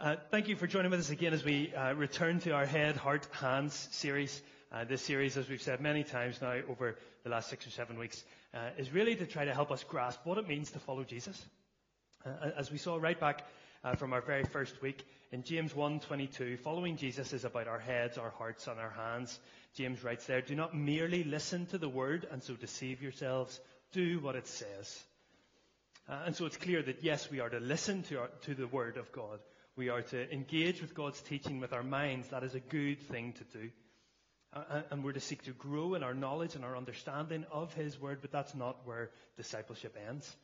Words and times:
Uh, 0.00 0.14
thank 0.30 0.46
you 0.46 0.54
for 0.54 0.68
joining 0.68 0.92
with 0.92 1.00
us 1.00 1.10
again 1.10 1.34
as 1.34 1.44
we 1.44 1.74
uh, 1.74 1.92
return 1.92 2.38
to 2.38 2.52
our 2.52 2.64
Head, 2.64 2.96
Heart, 2.96 3.26
Hands 3.32 3.88
series. 3.90 4.42
Uh, 4.70 4.84
this 4.84 5.02
series, 5.02 5.36
as 5.36 5.48
we've 5.48 5.60
said 5.60 5.80
many 5.80 6.04
times 6.04 6.40
now 6.40 6.54
over 6.68 6.96
the 7.24 7.30
last 7.30 7.50
six 7.50 7.66
or 7.66 7.70
seven 7.70 7.98
weeks, 7.98 8.22
uh, 8.54 8.58
is 8.78 8.92
really 8.92 9.16
to 9.16 9.26
try 9.26 9.44
to 9.44 9.52
help 9.52 9.72
us 9.72 9.82
grasp 9.82 10.20
what 10.22 10.38
it 10.38 10.46
means 10.46 10.70
to 10.70 10.78
follow 10.78 11.02
Jesus. 11.02 11.44
Uh, 12.24 12.50
as 12.56 12.70
we 12.70 12.78
saw 12.78 12.94
right 12.94 13.18
back 13.18 13.44
from 13.96 14.12
our 14.12 14.20
very 14.20 14.44
first 14.44 14.80
week 14.82 15.04
in 15.32 15.42
James 15.42 15.74
1:22, 15.74 16.60
following 16.60 16.96
Jesus 16.96 17.32
is 17.32 17.44
about 17.44 17.66
our 17.66 17.80
heads, 17.80 18.18
our 18.18 18.30
hearts, 18.30 18.68
and 18.68 18.78
our 18.78 18.90
hands. 18.90 19.36
James 19.74 20.04
writes 20.04 20.26
there, 20.26 20.42
"Do 20.42 20.54
not 20.54 20.76
merely 20.76 21.24
listen 21.24 21.66
to 21.66 21.78
the 21.78 21.88
word 21.88 22.24
and 22.30 22.40
so 22.40 22.54
deceive 22.54 23.02
yourselves. 23.02 23.58
Do 23.90 24.20
what 24.20 24.36
it 24.36 24.46
says." 24.46 25.04
and 26.06 26.34
so 26.34 26.46
it's 26.46 26.56
clear 26.56 26.82
that 26.82 27.02
yes, 27.02 27.30
we 27.30 27.40
are 27.40 27.50
to 27.50 27.60
listen 27.60 28.02
to, 28.04 28.20
our, 28.20 28.28
to 28.42 28.54
the 28.54 28.68
word 28.68 28.96
of 28.96 29.10
God. 29.12 29.40
We 29.78 29.90
are 29.90 30.02
to 30.02 30.32
engage 30.32 30.80
with 30.80 30.92
God's 30.92 31.20
teaching 31.20 31.60
with 31.60 31.72
our 31.72 31.84
minds. 31.84 32.26
That 32.30 32.42
is 32.42 32.56
a 32.56 32.60
good 32.60 33.00
thing 33.00 33.34
to 33.34 33.44
do. 33.58 33.70
And 34.90 35.04
we're 35.04 35.12
to 35.12 35.20
seek 35.20 35.44
to 35.44 35.52
grow 35.52 35.94
in 35.94 36.02
our 36.02 36.14
knowledge 36.14 36.56
and 36.56 36.64
our 36.64 36.76
understanding 36.76 37.46
of 37.52 37.72
His 37.74 37.96
Word, 38.00 38.18
but 38.20 38.32
that's 38.32 38.56
not 38.56 38.84
where 38.84 39.10
discipleship 39.36 39.96
ends. 40.08 40.34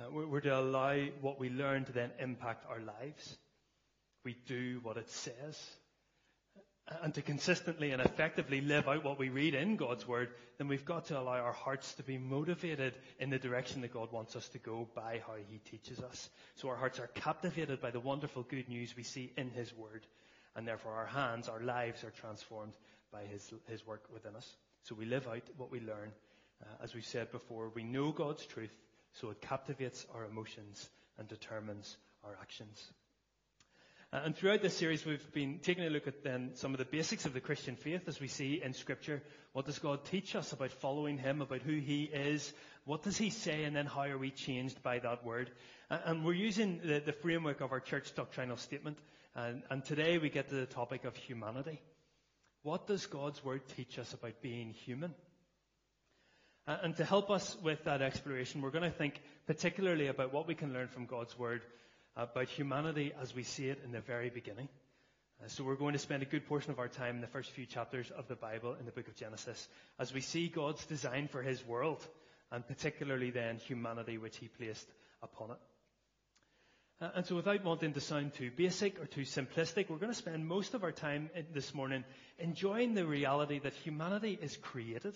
Uh, 0.00 0.10
we're 0.10 0.40
to 0.40 0.58
allow 0.58 0.96
what 1.20 1.38
we 1.38 1.50
learn 1.50 1.84
to 1.84 1.92
then 1.92 2.10
impact 2.18 2.64
our 2.70 2.80
lives. 2.80 3.36
We 4.24 4.34
do 4.46 4.80
what 4.82 4.96
it 4.96 5.10
says 5.10 5.58
and 7.02 7.14
to 7.14 7.22
consistently 7.22 7.92
and 7.92 8.02
effectively 8.02 8.60
live 8.60 8.88
out 8.88 9.04
what 9.04 9.18
we 9.18 9.28
read 9.28 9.54
in 9.54 9.76
God's 9.76 10.06
Word, 10.06 10.30
then 10.58 10.68
we've 10.68 10.84
got 10.84 11.06
to 11.06 11.18
allow 11.18 11.38
our 11.38 11.52
hearts 11.52 11.94
to 11.94 12.02
be 12.02 12.18
motivated 12.18 12.94
in 13.18 13.30
the 13.30 13.38
direction 13.38 13.80
that 13.82 13.92
God 13.92 14.10
wants 14.12 14.34
us 14.36 14.48
to 14.50 14.58
go 14.58 14.88
by 14.94 15.22
how 15.26 15.34
He 15.48 15.58
teaches 15.58 16.00
us. 16.00 16.28
So 16.56 16.68
our 16.68 16.76
hearts 16.76 16.98
are 16.98 17.06
captivated 17.08 17.80
by 17.80 17.90
the 17.90 18.00
wonderful 18.00 18.42
good 18.42 18.68
news 18.68 18.96
we 18.96 19.04
see 19.04 19.32
in 19.36 19.50
His 19.50 19.72
Word, 19.76 20.04
and 20.56 20.66
therefore 20.66 20.92
our 20.92 21.06
hands, 21.06 21.48
our 21.48 21.62
lives 21.62 22.02
are 22.02 22.10
transformed 22.10 22.74
by 23.12 23.22
His, 23.22 23.52
His 23.68 23.86
work 23.86 24.02
within 24.12 24.34
us. 24.34 24.56
So 24.82 24.94
we 24.94 25.04
live 25.04 25.28
out 25.28 25.42
what 25.56 25.70
we 25.70 25.80
learn. 25.80 26.12
Uh, 26.62 26.84
as 26.84 26.94
we've 26.94 27.06
said 27.06 27.30
before, 27.30 27.70
we 27.74 27.84
know 27.84 28.10
God's 28.10 28.44
truth, 28.44 28.76
so 29.12 29.30
it 29.30 29.40
captivates 29.40 30.06
our 30.14 30.24
emotions 30.24 30.90
and 31.18 31.28
determines 31.28 31.96
our 32.24 32.36
actions. 32.40 32.90
Uh, 34.12 34.22
and 34.24 34.36
throughout 34.36 34.60
this 34.60 34.76
series, 34.76 35.06
we've 35.06 35.32
been 35.32 35.60
taking 35.62 35.84
a 35.84 35.90
look 35.90 36.08
at 36.08 36.24
then 36.24 36.50
some 36.54 36.74
of 36.74 36.78
the 36.78 36.84
basics 36.84 37.26
of 37.26 37.32
the 37.32 37.40
Christian 37.40 37.76
faith 37.76 38.08
as 38.08 38.20
we 38.20 38.26
see 38.26 38.60
in 38.60 38.72
Scripture. 38.72 39.22
What 39.52 39.66
does 39.66 39.78
God 39.78 40.04
teach 40.04 40.34
us 40.34 40.52
about 40.52 40.72
following 40.72 41.16
Him, 41.16 41.40
about 41.40 41.62
who 41.62 41.76
He 41.76 42.04
is? 42.04 42.52
What 42.86 43.04
does 43.04 43.16
He 43.16 43.30
say, 43.30 43.62
and 43.62 43.76
then 43.76 43.86
how 43.86 44.02
are 44.02 44.18
we 44.18 44.32
changed 44.32 44.82
by 44.82 44.98
that 44.98 45.24
word? 45.24 45.52
And 45.90 46.24
we're 46.24 46.32
using 46.32 46.80
the, 46.84 46.98
the, 46.98 47.12
framework 47.12 47.60
of 47.60 47.70
our 47.70 47.78
church 47.78 48.12
doctrinal 48.16 48.56
statement. 48.56 48.98
And, 49.36 49.62
and 49.70 49.84
today 49.84 50.18
we 50.18 50.28
get 50.28 50.48
to 50.48 50.56
the 50.56 50.66
topic 50.66 51.04
of 51.04 51.14
humanity. 51.14 51.80
What 52.64 52.88
does 52.88 53.06
God's 53.06 53.44
word 53.44 53.62
teach 53.76 53.96
us 53.96 54.12
about 54.12 54.42
being 54.42 54.72
human? 54.72 55.14
And 56.66 56.96
to 56.96 57.04
help 57.04 57.30
us 57.30 57.56
with 57.62 57.84
that 57.84 58.02
exploration, 58.02 58.60
we're 58.60 58.70
going 58.70 58.90
to 58.90 58.96
think 58.96 59.20
particularly 59.46 60.08
about 60.08 60.32
what 60.32 60.48
we 60.48 60.56
can 60.56 60.72
learn 60.72 60.88
from 60.88 61.06
God's 61.06 61.38
word 61.38 61.62
about 62.20 62.48
humanity 62.48 63.12
as 63.20 63.34
we 63.34 63.42
see 63.42 63.68
it 63.68 63.80
in 63.84 63.92
the 63.92 64.00
very 64.00 64.28
beginning. 64.28 64.68
Uh, 65.42 65.48
so 65.48 65.64
we're 65.64 65.74
going 65.74 65.94
to 65.94 65.98
spend 65.98 66.22
a 66.22 66.26
good 66.26 66.46
portion 66.46 66.70
of 66.70 66.78
our 66.78 66.88
time 66.88 67.14
in 67.14 67.20
the 67.22 67.26
first 67.26 67.50
few 67.50 67.64
chapters 67.64 68.10
of 68.10 68.28
the 68.28 68.36
Bible 68.36 68.76
in 68.78 68.84
the 68.84 68.92
book 68.92 69.08
of 69.08 69.16
Genesis 69.16 69.68
as 69.98 70.12
we 70.12 70.20
see 70.20 70.48
God's 70.48 70.84
design 70.84 71.28
for 71.28 71.42
his 71.42 71.64
world 71.66 72.06
and 72.52 72.66
particularly 72.66 73.30
then 73.30 73.56
humanity 73.56 74.18
which 74.18 74.36
he 74.36 74.48
placed 74.48 74.86
upon 75.22 75.52
it. 75.52 75.56
Uh, 77.00 77.08
and 77.14 77.24
so 77.24 77.36
without 77.36 77.64
wanting 77.64 77.94
to 77.94 78.00
sound 78.00 78.34
too 78.34 78.50
basic 78.54 79.00
or 79.00 79.06
too 79.06 79.22
simplistic, 79.22 79.88
we're 79.88 79.96
going 79.96 80.12
to 80.12 80.18
spend 80.18 80.46
most 80.46 80.74
of 80.74 80.84
our 80.84 80.92
time 80.92 81.30
this 81.54 81.72
morning 81.72 82.04
enjoying 82.38 82.92
the 82.94 83.06
reality 83.06 83.58
that 83.60 83.72
humanity 83.72 84.38
is 84.42 84.58
created. 84.58 85.14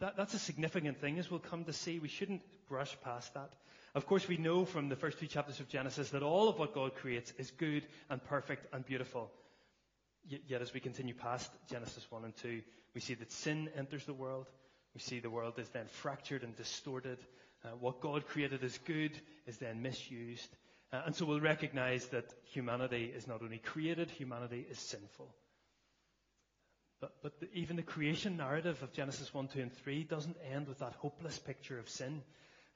That, 0.00 0.16
that's 0.16 0.34
a 0.34 0.38
significant 0.38 1.00
thing 1.00 1.18
as 1.18 1.30
we'll 1.30 1.40
come 1.40 1.64
to 1.64 1.72
see. 1.72 1.98
We 1.98 2.08
shouldn't 2.08 2.42
brush 2.68 2.96
past 3.02 3.32
that. 3.34 3.52
Of 3.94 4.06
course, 4.06 4.28
we 4.28 4.36
know 4.36 4.66
from 4.66 4.90
the 4.90 4.96
first 4.96 5.18
two 5.18 5.26
chapters 5.26 5.58
of 5.58 5.68
Genesis 5.68 6.10
that 6.10 6.22
all 6.22 6.48
of 6.48 6.58
what 6.58 6.74
God 6.74 6.94
creates 6.96 7.32
is 7.38 7.50
good 7.50 7.86
and 8.10 8.22
perfect 8.22 8.66
and 8.74 8.84
beautiful. 8.84 9.30
Yet, 10.28 10.60
as 10.60 10.74
we 10.74 10.80
continue 10.80 11.14
past 11.14 11.50
Genesis 11.70 12.04
1 12.10 12.24
and 12.24 12.36
2, 12.36 12.60
we 12.94 13.00
see 13.00 13.14
that 13.14 13.32
sin 13.32 13.70
enters 13.76 14.04
the 14.04 14.12
world. 14.12 14.46
We 14.92 15.00
see 15.00 15.20
the 15.20 15.30
world 15.30 15.58
is 15.58 15.68
then 15.70 15.86
fractured 15.86 16.42
and 16.42 16.54
distorted. 16.56 17.18
Uh, 17.64 17.68
what 17.80 18.00
God 18.00 18.26
created 18.26 18.64
as 18.64 18.76
good 18.78 19.12
is 19.46 19.58
then 19.58 19.82
misused. 19.82 20.48
Uh, 20.92 21.02
and 21.06 21.14
so 21.14 21.24
we'll 21.24 21.40
recognize 21.40 22.06
that 22.08 22.34
humanity 22.52 23.12
is 23.14 23.26
not 23.26 23.42
only 23.42 23.58
created, 23.58 24.10
humanity 24.10 24.66
is 24.68 24.78
sinful. 24.78 25.32
But, 27.00 27.12
but 27.22 27.40
the, 27.40 27.52
even 27.52 27.76
the 27.76 27.82
creation 27.82 28.36
narrative 28.36 28.82
of 28.82 28.92
Genesis 28.92 29.32
1, 29.32 29.48
2, 29.48 29.60
and 29.60 29.72
3 29.72 30.04
doesn't 30.04 30.36
end 30.52 30.68
with 30.68 30.78
that 30.78 30.94
hopeless 30.94 31.38
picture 31.38 31.78
of 31.78 31.88
sin. 31.88 32.22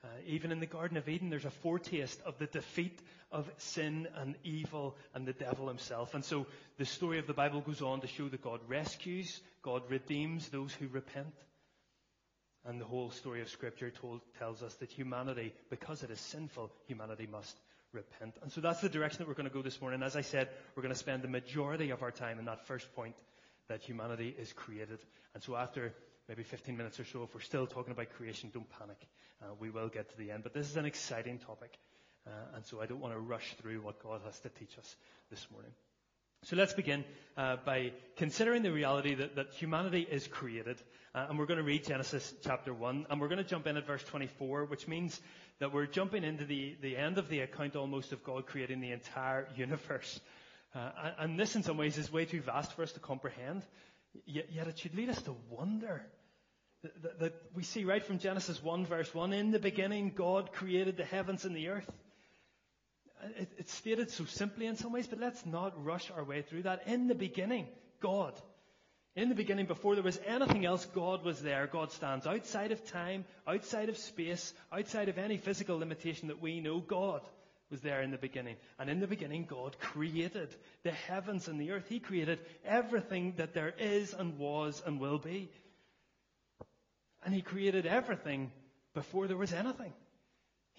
Uh, 0.03 0.09
even 0.27 0.51
in 0.53 0.61
the 0.61 0.67
Garden 0.67 0.97
of 0.97 1.09
Eden, 1.09 1.31
there's 1.31 1.45
a 1.45 1.51
foretaste 1.51 2.21
of 2.25 2.39
the 2.39 2.47
defeat 2.47 2.99
of 3.33 3.51
sin 3.59 4.09
and 4.17 4.35
evil 4.45 4.97
and 5.15 5.27
the 5.27 5.33
devil 5.33 5.69
himself. 5.69 6.15
And 6.15 6.25
so 6.25 6.47
the 6.79 6.87
story 6.87 7.19
of 7.19 7.27
the 7.27 7.35
Bible 7.35 7.61
goes 7.61 7.83
on 7.83 8.01
to 8.01 8.07
show 8.07 8.29
that 8.29 8.43
God 8.43 8.61
rescues, 8.67 9.41
God 9.63 9.83
redeems 9.89 10.49
those 10.49 10.73
who 10.73 10.89
repent. 10.89 11.35
And 12.67 12.81
the 12.81 12.87
whole 12.87 13.11
story 13.11 13.41
of 13.41 13.49
Scripture 13.49 13.91
told, 13.91 14.21
tells 14.39 14.63
us 14.63 14.75
that 14.77 14.91
humanity, 14.91 15.55
because 15.71 16.03
it 16.03 16.11
is 16.11 16.21
sinful, 16.21 16.71
humanity 16.87 17.27
must 17.31 17.57
repent. 17.93 18.37
And 18.43 18.53
so 18.53 18.61
that's 18.61 18.81
the 18.81 18.89
direction 18.89 19.19
that 19.19 19.29
we're 19.29 19.35
going 19.35 19.49
to 19.49 19.55
go 19.55 19.63
this 19.63 19.81
morning. 19.81 20.03
As 20.03 20.17
I 20.17 20.21
said, 20.21 20.49
we're 20.77 20.83
going 20.83 20.95
to 20.95 20.99
spend 20.99 21.23
the 21.23 21.29
majority 21.29 21.91
of 21.91 22.03
our 22.03 22.11
time 22.11 22.39
in 22.39 22.45
that 22.47 22.67
first 22.67 22.95
point 22.95 23.15
that 23.71 23.83
humanity 23.83 24.35
is 24.39 24.53
created. 24.53 24.99
And 25.33 25.43
so 25.43 25.57
after 25.57 25.95
maybe 26.31 26.45
15 26.45 26.77
minutes 26.77 27.01
or 27.01 27.05
so. 27.05 27.25
If 27.25 27.35
we're 27.35 27.41
still 27.41 27.67
talking 27.67 27.91
about 27.91 28.09
creation, 28.11 28.51
don't 28.55 28.71
panic. 28.79 28.99
Uh, 29.43 29.47
we 29.59 29.69
will 29.69 29.89
get 29.89 30.09
to 30.11 30.17
the 30.17 30.31
end. 30.31 30.45
But 30.45 30.55
this 30.55 30.71
is 30.71 30.77
an 30.77 30.85
exciting 30.85 31.39
topic. 31.39 31.77
Uh, 32.25 32.31
and 32.55 32.65
so 32.65 32.81
I 32.81 32.87
don't 32.87 33.01
want 33.01 33.15
to 33.15 33.19
rush 33.19 33.57
through 33.61 33.81
what 33.81 34.01
God 34.01 34.21
has 34.25 34.39
to 34.41 34.49
teach 34.49 34.79
us 34.79 34.95
this 35.29 35.45
morning. 35.51 35.73
So 36.45 36.55
let's 36.55 36.73
begin 36.73 37.05
uh, 37.37 37.57
by 37.67 37.91
considering 38.17 38.63
the 38.63 38.71
reality 38.71 39.17
that, 39.17 39.35
that 39.35 39.53
humanity 39.55 40.07
is 40.09 40.29
created. 40.29 40.77
Uh, 41.17 41.27
and 41.29 41.37
we're 41.37 41.47
going 41.47 41.59
to 41.59 41.65
read 41.65 41.85
Genesis 41.85 42.33
chapter 42.45 42.73
1. 42.73 43.07
And 43.11 43.21
we're 43.21 43.29
going 43.29 43.43
to 43.43 43.45
jump 43.45 43.67
in 43.67 43.77
at 43.77 43.85
verse 43.85 44.05
24, 44.05 44.67
which 44.67 44.87
means 44.87 45.21
that 45.59 45.73
we're 45.73 45.87
jumping 45.87 46.23
into 46.23 46.45
the, 46.45 46.77
the 46.81 46.97
end 46.97 47.19
of 47.19 47.29
the 47.29 47.41
account 47.41 47.75
almost 47.75 48.13
of 48.13 48.23
God 48.23 48.47
creating 48.47 48.81
the 48.81 48.93
entire 48.93 49.49
universe. 49.57 50.21
Uh, 50.75 50.91
and, 51.19 51.39
this, 51.39 51.57
in 51.57 51.63
some 51.63 51.77
ways, 51.77 51.99
is 51.99 52.13
way 52.13 52.25
too 52.25 52.41
vast 52.41 52.73
for 52.75 52.83
us 52.83 52.93
to 52.93 53.01
comprehend. 53.01 53.63
Yet, 54.25 54.47
yet 54.53 54.69
it 54.69 54.79
should 54.79 54.95
lead 54.95 55.09
us 55.09 55.21
to 55.23 55.35
wonder 55.49 56.05
that, 56.83 57.19
that 57.21 57.35
we 57.55 57.63
see 57.63 57.85
right 57.85 58.05
from 58.05 58.19
Genesis 58.19 58.63
1 58.63 58.87
verse 58.87 59.13
1, 59.15 59.33
in 59.33 59.51
the 59.51 59.59
beginning 59.59 60.13
God 60.15 60.53
created 60.53 60.97
the 60.97 61.05
heavens 61.05 61.45
and 61.45 61.55
the 61.55 61.69
earth. 61.69 61.91
It, 63.37 63.51
it's 63.59 63.75
stated 63.75 64.11
so 64.11 64.25
simply 64.25 64.67
in 64.67 64.77
some 64.77 64.93
ways, 64.93 65.07
but 65.07 65.21
let's 65.21 65.45
not 65.45 65.85
rush 65.85 66.11
our 66.17 66.25
way 66.25 66.43
through 66.43 66.63
that. 66.63 66.87
In 66.87 67.09
the 67.09 67.15
beginning, 67.15 67.67
God. 68.01 68.35
In 69.17 69.29
the 69.29 69.35
beginning, 69.35 69.67
before 69.67 69.97
there 69.97 70.05
was 70.05 70.21
anything 70.25 70.65
else, 70.65 70.87
God 70.87 71.25
was 71.25 71.43
there. 71.43 71.67
God 71.67 71.91
stands 71.91 72.27
outside 72.27 72.71
of 72.71 72.87
time, 72.91 73.25
outside 73.47 73.89
of 73.89 73.99
space, 73.99 74.55
outside 74.73 75.09
of 75.09 75.19
any 75.19 75.37
physical 75.37 75.79
limitation 75.79 76.29
that 76.29 76.41
we 76.41 76.61
know. 76.61 76.79
God 76.79 77.23
was 77.71 77.81
there 77.81 78.03
in 78.03 78.11
the 78.11 78.19
beginning. 78.19 78.57
And 78.79 78.91
in 78.91 79.01
the 79.01 79.07
beginning, 79.07 79.45
God 79.45 79.79
created 79.79 80.55
the 80.83 80.91
heavens 80.91 81.49
and 81.49 81.61
the 81.61 81.71
earth. 81.71 81.87
He 81.89 82.01
created 82.01 82.41
everything 82.65 83.35
that 83.37 83.55
there 83.55 83.75
is 83.79 84.13
and 84.13 84.39
was 84.39 84.83
and 84.85 85.01
will 85.01 85.19
be. 85.19 85.51
And 87.25 87.35
He 87.35 87.43
created 87.43 87.87
everything 87.87 88.51
before 88.95 89.29
there 89.29 89.37
was 89.37 89.53
anything. 89.53 89.93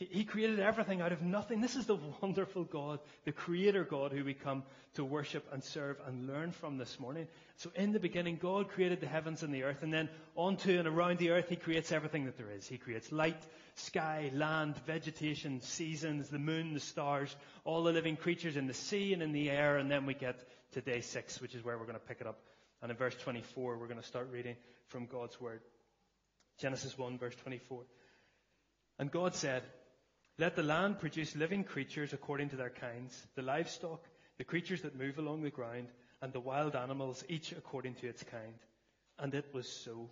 He, 0.09 0.23
created 0.23 0.59
everything 0.59 1.01
out 1.01 1.11
of 1.11 1.21
nothing. 1.21 1.61
This 1.61 1.75
is 1.75 1.85
the 1.85 1.97
wonderful 2.21 2.63
God, 2.63 2.99
the 3.25 3.31
Creator 3.31 3.83
God 3.83 4.11
who 4.11 4.25
we 4.25 4.33
come 4.33 4.63
to 4.95 5.05
worship 5.05 5.47
and 5.51 5.63
serve 5.63 5.97
and 6.07 6.27
learn 6.27 6.51
from 6.51 6.77
this 6.77 6.99
morning. 6.99 7.27
So 7.57 7.69
in 7.75 7.91
the 7.91 7.99
beginning, 7.99 8.39
God 8.41 8.69
created 8.69 8.99
the 8.99 9.07
heavens 9.07 9.43
and 9.43 9.53
the 9.53 9.63
earth, 9.63 9.83
and 9.83 9.93
then 9.93 10.09
onto 10.35 10.77
and 10.77 10.87
around 10.87 11.19
the 11.19 11.29
earth, 11.29 11.49
He 11.49 11.55
creates 11.55 11.91
everything 11.91 12.25
that 12.25 12.37
there 12.37 12.49
is. 12.49 12.67
He 12.67 12.77
creates 12.77 13.11
light, 13.11 13.41
sky, 13.75 14.31
land, 14.33 14.75
vegetation, 14.87 15.61
seasons, 15.61 16.29
the 16.29 16.39
moon, 16.39 16.73
the 16.73 16.79
stars, 16.79 17.35
all 17.63 17.83
the 17.83 17.91
living 17.91 18.17
creatures 18.17 18.57
in 18.57 18.65
the 18.65 18.73
sea 18.73 19.13
and 19.13 19.21
in 19.21 19.33
the 19.33 19.51
air, 19.51 19.77
and 19.77 19.91
then 19.91 20.07
we 20.07 20.15
get 20.15 20.39
to 20.71 20.81
day 20.81 21.01
six, 21.01 21.39
which 21.39 21.53
is 21.53 21.63
where 21.63 21.77
we're 21.77 21.85
going 21.85 21.99
to 21.99 22.07
pick 22.07 22.21
it 22.21 22.27
up. 22.27 22.39
And 22.81 22.89
in 22.89 22.97
verse 22.97 23.15
24, 23.15 23.77
we're 23.77 23.87
going 23.87 24.01
to 24.01 24.07
start 24.07 24.29
reading 24.31 24.55
from 24.87 25.05
God's 25.05 25.39
Word. 25.39 25.61
Genesis 26.57 26.97
1 26.97 27.17
verse 27.17 27.35
24. 27.35 27.83
And 28.99 29.11
God 29.11 29.35
said, 29.35 29.63
Let 30.37 30.55
the 30.55 30.63
land 30.63 30.99
produce 30.99 31.35
living 31.35 31.63
creatures 31.63 32.13
according 32.13 32.49
to 32.49 32.55
their 32.55 32.69
kinds, 32.69 33.27
the 33.35 33.41
livestock, 33.41 34.03
the 34.37 34.43
creatures 34.43 34.81
that 34.81 34.97
move 34.97 35.19
along 35.19 35.43
the 35.43 35.49
ground, 35.49 35.87
and 36.21 36.31
the 36.33 36.39
wild 36.39 36.75
animals, 36.75 37.23
each 37.29 37.51
according 37.51 37.95
to 37.95 38.07
its 38.07 38.23
kind. 38.23 38.55
And 39.19 39.33
it 39.33 39.45
was 39.53 39.67
so. 39.67 40.09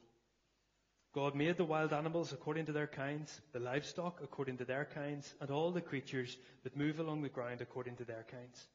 God 1.14 1.34
made 1.34 1.58
the 1.58 1.66
wild 1.66 1.94
animals 1.94 2.34
according 2.34 2.68
to 2.68 2.72
their 2.72 2.88
kinds, 2.88 3.42
the 3.54 3.60
livestock 3.60 4.20
according 4.24 4.58
to 4.58 4.66
their 4.66 4.86
kinds, 4.86 5.34
and 5.42 5.50
all 5.50 5.72
the 5.72 5.82
creatures 5.82 6.38
that 6.64 6.78
move 6.78 7.00
along 7.00 7.24
the 7.24 7.30
ground 7.30 7.62
according 7.62 7.96
to 7.98 8.06
their 8.06 8.26
kinds. 8.30 8.68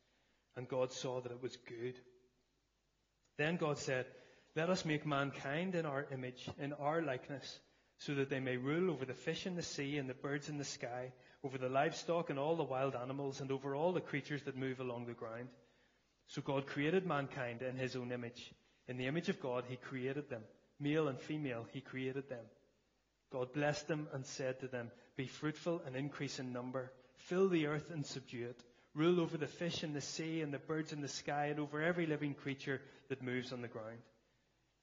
And 0.57 0.69
God 0.69 0.93
saw 0.93 1.21
that 1.21 1.33
it 1.33 1.43
was 1.43 1.57
good. 1.69 1.95
Then 3.39 3.57
God 3.57 3.79
said, 3.79 4.07
Let 4.57 4.71
us 4.71 4.85
make 4.85 5.07
mankind 5.07 5.75
in 5.75 5.87
our 5.87 6.07
image, 6.13 6.49
in 6.59 6.73
our 6.73 7.03
likeness, 7.03 7.61
so 7.99 8.15
that 8.15 8.31
they 8.31 8.41
may 8.41 8.57
rule 8.57 8.91
over 8.91 9.05
the 9.05 9.15
fish 9.15 9.47
in 9.47 9.55
the 9.55 9.63
sea 9.63 9.99
and 9.99 10.09
the 10.09 10.15
birds 10.15 10.49
in 10.49 10.59
the 10.59 10.65
sky, 10.65 11.13
over 11.45 11.59
the 11.59 11.69
livestock 11.69 12.31
and 12.31 12.39
all 12.39 12.57
the 12.57 12.65
wild 12.65 12.97
animals, 12.97 13.41
and 13.41 13.53
over 13.53 13.77
all 13.77 13.93
the 13.93 14.01
creatures 14.01 14.43
that 14.45 14.57
move 14.57 14.81
along 14.81 15.07
the 15.07 15.13
ground. 15.13 15.49
So 16.29 16.41
God 16.41 16.67
created 16.67 17.07
mankind 17.07 17.63
in 17.63 17.77
his 17.77 17.97
own 17.97 18.11
image. 18.11 18.53
In 18.89 18.97
the 18.97 19.07
image 19.07 19.29
of 19.29 19.41
God, 19.41 19.65
he 19.69 19.77
created 19.77 20.31
them. 20.31 20.43
Male 20.81 21.09
and 21.09 21.21
female, 21.21 21.67
he 21.73 21.81
created 21.81 22.29
them. 22.29 22.45
God 23.31 23.53
blessed 23.53 23.89
them 23.89 24.09
and 24.13 24.25
said 24.25 24.61
to 24.61 24.69
them, 24.69 24.91
Be 25.17 25.27
fruitful 25.27 25.83
and 25.87 25.97
increase 25.97 26.39
in 26.39 26.53
number. 26.53 26.91
Fill 27.17 27.49
the 27.49 27.67
earth 27.67 27.91
and 27.91 28.05
subdue 28.05 28.49
it. 28.49 28.61
Rule 28.95 29.21
over 29.21 29.37
the 29.37 29.47
fish 29.47 29.83
in 29.83 29.93
the 29.93 30.01
sea 30.01 30.41
and 30.41 30.53
the 30.53 30.59
birds 30.59 30.93
in 30.93 31.01
the 31.01 31.09
sky 31.09 31.47
and 31.47 31.59
over 31.59 31.83
every 31.83 32.07
living 32.07 32.35
creature 32.35 32.81
that 33.09 33.23
moves 33.23 33.53
on 33.53 33.61
the 33.61 33.69
ground. 33.69 33.99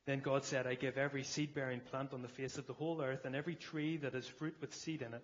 Then 0.06 0.20
God 0.20 0.44
said, 0.44 0.68
I 0.68 0.76
give 0.76 0.98
every 0.98 1.24
seed 1.24 1.54
bearing 1.54 1.80
plant 1.80 2.14
on 2.14 2.22
the 2.22 2.28
face 2.28 2.58
of 2.58 2.68
the 2.68 2.74
whole 2.74 3.02
earth 3.02 3.24
and 3.26 3.36
every 3.36 3.56
tree 3.56 3.98
that 3.98 4.14
has 4.14 4.28
fruit 4.28 4.56
with 4.60 4.74
seed 4.74 5.02
in 5.02 5.14
it. 5.14 5.24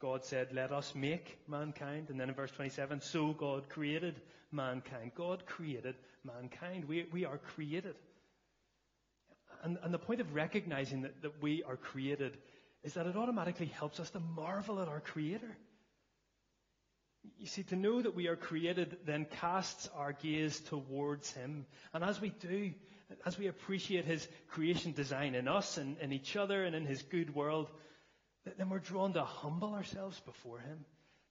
God 0.00 0.24
said, 0.24 0.48
Let 0.52 0.72
us 0.72 0.94
make 0.94 1.38
mankind. 1.48 2.10
And 2.10 2.20
then 2.20 2.28
in 2.28 2.34
verse 2.34 2.50
27, 2.50 3.00
so 3.00 3.32
God 3.32 3.68
created 3.68 4.20
mankind. 4.52 5.12
God 5.14 5.46
created 5.46 5.94
mankind. 6.24 6.84
We, 6.86 7.06
we 7.12 7.24
are 7.24 7.38
created. 7.38 7.94
And, 9.62 9.78
and 9.82 9.92
the 9.92 9.98
point 9.98 10.20
of 10.20 10.34
recognizing 10.34 11.02
that, 11.02 11.22
that 11.22 11.42
we 11.42 11.62
are 11.62 11.76
created 11.76 12.36
is 12.82 12.94
that 12.94 13.06
it 13.06 13.16
automatically 13.16 13.66
helps 13.66 13.98
us 13.98 14.10
to 14.10 14.20
marvel 14.20 14.80
at 14.80 14.88
our 14.88 15.00
Creator. 15.00 15.56
You 17.38 17.46
see, 17.46 17.64
to 17.64 17.76
know 17.76 18.00
that 18.00 18.14
we 18.14 18.28
are 18.28 18.36
created 18.36 18.96
then 19.04 19.26
casts 19.40 19.88
our 19.96 20.12
gaze 20.12 20.60
towards 20.60 21.32
Him. 21.32 21.66
And 21.92 22.04
as 22.04 22.20
we 22.20 22.28
do, 22.28 22.70
as 23.24 23.36
we 23.36 23.48
appreciate 23.48 24.04
His 24.04 24.26
creation 24.50 24.92
design 24.92 25.34
in 25.34 25.48
us 25.48 25.78
and 25.78 25.98
in 25.98 26.12
each 26.12 26.36
other 26.36 26.62
and 26.64 26.76
in 26.76 26.86
His 26.86 27.02
good 27.02 27.34
world, 27.34 27.68
then 28.56 28.70
we're 28.70 28.78
drawn 28.78 29.12
to 29.14 29.24
humble 29.24 29.74
ourselves 29.74 30.20
before 30.20 30.60
Him, 30.60 30.84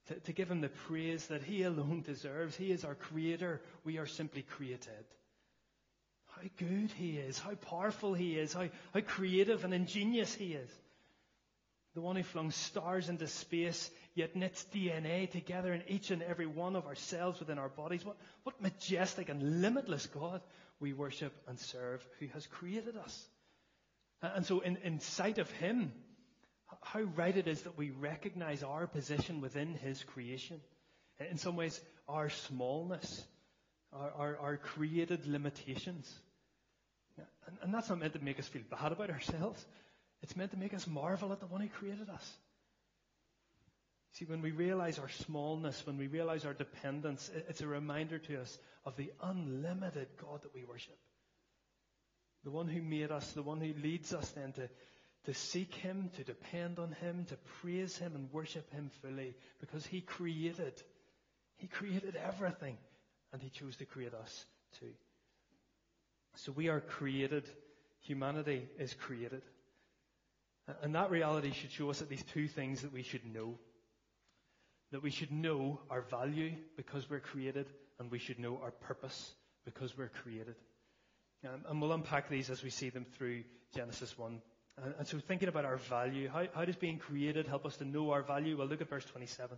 to, 0.08 0.14
to 0.14 0.32
give 0.32 0.50
Him 0.50 0.60
the 0.60 0.68
praise 0.68 1.26
that 1.26 1.42
He 1.42 1.62
alone 1.62 2.02
deserves. 2.02 2.56
He 2.56 2.70
is 2.70 2.84
our 2.84 2.94
Creator. 2.94 3.60
We 3.84 3.98
are 3.98 4.06
simply 4.06 4.42
created. 4.42 5.04
How 6.26 6.42
good 6.58 6.90
He 6.92 7.16
is, 7.16 7.38
how 7.38 7.54
powerful 7.54 8.14
He 8.14 8.38
is, 8.38 8.52
how, 8.52 8.68
how 8.92 9.00
creative 9.00 9.64
and 9.64 9.72
ingenious 9.72 10.34
He 10.34 10.52
is 10.52 10.70
the 11.96 12.02
one 12.02 12.14
who 12.14 12.22
flung 12.22 12.50
stars 12.50 13.08
into 13.08 13.26
space, 13.26 13.90
yet 14.14 14.36
knits 14.36 14.66
DNA 14.72 15.30
together 15.30 15.72
in 15.72 15.82
each 15.88 16.10
and 16.10 16.22
every 16.22 16.46
one 16.46 16.76
of 16.76 16.86
our 16.86 16.94
cells 16.94 17.40
within 17.40 17.58
our 17.58 17.70
bodies. 17.70 18.04
What, 18.04 18.18
what 18.42 18.60
majestic 18.60 19.30
and 19.30 19.62
limitless 19.62 20.06
God 20.06 20.42
we 20.78 20.92
worship 20.92 21.32
and 21.48 21.58
serve 21.58 22.06
who 22.20 22.26
has 22.34 22.46
created 22.46 22.98
us. 22.98 23.28
And 24.20 24.44
so, 24.44 24.60
in, 24.60 24.76
in 24.84 25.00
sight 25.00 25.38
of 25.38 25.50
Him, 25.52 25.90
how 26.92 27.00
right 27.16 27.36
it 27.36 27.48
is 27.48 27.62
that 27.62 27.76
we 27.76 27.90
recognize 27.90 28.62
our 28.62 28.86
position 28.86 29.40
within 29.40 29.74
His 29.74 30.02
creation. 30.04 30.60
In 31.30 31.38
some 31.38 31.56
ways, 31.56 31.80
our 32.08 32.30
smallness, 32.30 33.24
our, 33.92 34.12
our, 34.16 34.38
our 34.38 34.56
created 34.56 35.26
limitations. 35.26 36.12
And, 37.46 37.56
and 37.62 37.74
that's 37.74 37.88
not 37.88 37.98
meant 37.98 38.12
to 38.12 38.22
make 38.22 38.38
us 38.38 38.46
feel 38.46 38.62
bad 38.70 38.92
about 38.92 39.10
ourselves. 39.10 39.64
It's 40.22 40.36
meant 40.36 40.52
to 40.52 40.56
make 40.56 40.74
us 40.74 40.86
marvel 40.86 41.32
at 41.32 41.40
the 41.40 41.46
one 41.46 41.60
who 41.60 41.68
created 41.68 42.08
us. 42.08 42.32
See, 44.12 44.24
when 44.24 44.40
we 44.40 44.50
realize 44.50 44.98
our 44.98 45.08
smallness, 45.08 45.86
when 45.86 45.98
we 45.98 46.06
realize 46.06 46.44
our 46.44 46.54
dependence, 46.54 47.30
it's 47.48 47.60
a 47.60 47.66
reminder 47.66 48.18
to 48.18 48.40
us 48.40 48.58
of 48.84 48.96
the 48.96 49.12
unlimited 49.22 50.08
God 50.22 50.42
that 50.42 50.54
we 50.54 50.64
worship. 50.64 50.96
The 52.44 52.50
one 52.50 52.68
who 52.68 52.80
made 52.80 53.10
us, 53.10 53.32
the 53.32 53.42
one 53.42 53.60
who 53.60 53.74
leads 53.82 54.14
us 54.14 54.30
then 54.30 54.52
to, 54.52 54.68
to 55.26 55.34
seek 55.34 55.74
Him, 55.74 56.10
to 56.16 56.24
depend 56.24 56.78
on 56.78 56.92
Him, 56.92 57.26
to 57.28 57.36
praise 57.60 57.96
Him 57.96 58.14
and 58.14 58.32
worship 58.32 58.72
Him 58.72 58.90
fully 59.02 59.34
because 59.60 59.84
He 59.84 60.00
created. 60.00 60.80
He 61.56 61.66
created 61.66 62.16
everything 62.16 62.76
and 63.32 63.42
He 63.42 63.50
chose 63.50 63.76
to 63.76 63.84
create 63.84 64.14
us 64.14 64.44
too. 64.80 64.92
So 66.36 66.52
we 66.52 66.68
are 66.68 66.80
created. 66.80 67.44
Humanity 68.00 68.68
is 68.78 68.94
created. 68.94 69.42
And 70.82 70.94
that 70.94 71.10
reality 71.10 71.52
should 71.52 71.70
show 71.70 71.90
us 71.90 72.02
at 72.02 72.10
least 72.10 72.28
two 72.28 72.48
things 72.48 72.82
that 72.82 72.92
we 72.92 73.02
should 73.02 73.24
know. 73.24 73.58
That 74.92 75.02
we 75.02 75.10
should 75.10 75.32
know 75.32 75.80
our 75.90 76.02
value 76.02 76.52
because 76.76 77.08
we're 77.08 77.20
created, 77.20 77.66
and 77.98 78.10
we 78.10 78.18
should 78.18 78.38
know 78.38 78.60
our 78.62 78.70
purpose 78.70 79.32
because 79.64 79.96
we're 79.96 80.10
created. 80.22 80.54
Um, 81.44 81.62
and 81.68 81.82
we'll 81.82 81.92
unpack 81.92 82.28
these 82.28 82.50
as 82.50 82.62
we 82.62 82.70
see 82.70 82.90
them 82.90 83.04
through 83.16 83.44
Genesis 83.74 84.16
1. 84.16 84.40
And, 84.82 84.94
and 84.98 85.08
so 85.08 85.18
thinking 85.18 85.48
about 85.48 85.64
our 85.64 85.76
value, 85.76 86.28
how, 86.28 86.46
how 86.54 86.64
does 86.64 86.76
being 86.76 86.98
created 86.98 87.46
help 87.46 87.66
us 87.66 87.76
to 87.78 87.84
know 87.84 88.10
our 88.10 88.22
value? 88.22 88.56
Well, 88.56 88.66
look 88.66 88.80
at 88.80 88.88
verse 88.88 89.04
27. 89.04 89.56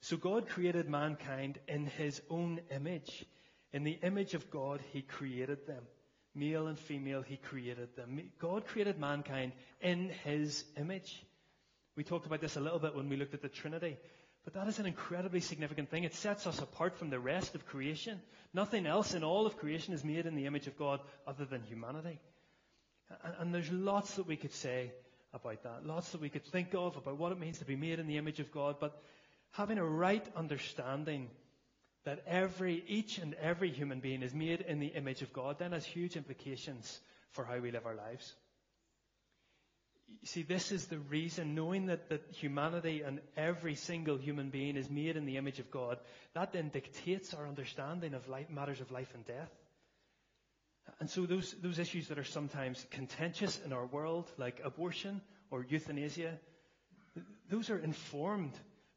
So 0.00 0.16
God 0.16 0.48
created 0.48 0.88
mankind 0.88 1.58
in 1.66 1.86
his 1.86 2.20
own 2.28 2.60
image. 2.70 3.24
In 3.72 3.84
the 3.84 3.98
image 4.02 4.34
of 4.34 4.50
God, 4.50 4.80
he 4.92 5.02
created 5.02 5.66
them. 5.66 5.84
Male 6.34 6.66
and 6.66 6.78
female, 6.78 7.22
He 7.22 7.36
created 7.36 7.94
them. 7.96 8.20
God 8.40 8.66
created 8.66 8.98
mankind 8.98 9.52
in 9.80 10.10
His 10.24 10.64
image. 10.76 11.24
We 11.96 12.02
talked 12.02 12.26
about 12.26 12.40
this 12.40 12.56
a 12.56 12.60
little 12.60 12.80
bit 12.80 12.96
when 12.96 13.08
we 13.08 13.16
looked 13.16 13.34
at 13.34 13.42
the 13.42 13.48
Trinity. 13.48 13.96
But 14.44 14.54
that 14.54 14.66
is 14.66 14.78
an 14.78 14.86
incredibly 14.86 15.40
significant 15.40 15.90
thing. 15.90 16.04
It 16.04 16.14
sets 16.14 16.46
us 16.46 16.58
apart 16.58 16.98
from 16.98 17.08
the 17.08 17.20
rest 17.20 17.54
of 17.54 17.66
creation. 17.66 18.20
Nothing 18.52 18.84
else 18.84 19.14
in 19.14 19.22
all 19.22 19.46
of 19.46 19.56
creation 19.56 19.94
is 19.94 20.04
made 20.04 20.26
in 20.26 20.34
the 20.34 20.46
image 20.46 20.66
of 20.66 20.76
God 20.76 21.00
other 21.26 21.44
than 21.44 21.62
humanity. 21.62 22.18
And, 23.40 23.54
there's 23.54 23.70
lots 23.70 24.14
that 24.14 24.26
we 24.26 24.36
could 24.36 24.52
say 24.52 24.92
about 25.32 25.62
that. 25.62 25.86
Lots 25.86 26.10
that 26.12 26.20
we 26.20 26.28
could 26.28 26.44
think 26.44 26.74
of 26.74 26.96
about 26.96 27.18
what 27.18 27.32
it 27.32 27.38
means 27.38 27.58
to 27.58 27.64
be 27.64 27.76
made 27.76 27.98
in 27.98 28.06
the 28.06 28.18
image 28.18 28.40
of 28.40 28.52
God. 28.52 28.76
But 28.80 29.00
having 29.52 29.78
a 29.78 29.84
right 29.84 30.26
understanding 30.36 31.28
that 32.04 32.22
every, 32.26 32.84
each 32.86 33.18
and 33.18 33.34
every 33.34 33.70
human 33.70 34.00
being 34.00 34.22
is 34.22 34.34
made 34.34 34.60
in 34.60 34.78
the 34.78 34.88
image 34.88 35.22
of 35.22 35.32
God, 35.32 35.58
then 35.58 35.72
has 35.72 35.84
huge 35.84 36.16
implications 36.16 37.00
for 37.30 37.44
how 37.44 37.58
we 37.58 37.70
live 37.70 37.86
our 37.86 37.94
lives. 37.94 38.34
You 40.20 40.26
see, 40.26 40.42
this 40.42 40.70
is 40.70 40.86
the 40.86 40.98
reason, 40.98 41.54
knowing 41.54 41.86
that, 41.86 42.10
that 42.10 42.22
humanity 42.32 43.02
and 43.02 43.20
every 43.36 43.74
single 43.74 44.16
human 44.16 44.50
being 44.50 44.76
is 44.76 44.90
made 44.90 45.16
in 45.16 45.24
the 45.24 45.38
image 45.38 45.58
of 45.58 45.70
God, 45.70 45.98
that 46.34 46.52
then 46.52 46.68
dictates 46.68 47.34
our 47.34 47.48
understanding 47.48 48.14
of 48.14 48.28
life, 48.28 48.50
matters 48.50 48.80
of 48.80 48.90
life 48.90 49.12
and 49.14 49.26
death. 49.26 49.50
And 51.00 51.10
so 51.10 51.26
those, 51.26 51.54
those 51.62 51.78
issues 51.78 52.08
that 52.08 52.18
are 52.18 52.24
sometimes 52.24 52.86
contentious 52.90 53.60
in 53.64 53.72
our 53.72 53.86
world, 53.86 54.30
like 54.38 54.60
abortion 54.64 55.20
or 55.50 55.64
euthanasia, 55.68 56.38
those 57.50 57.70
are 57.70 57.78
informed 57.78 58.52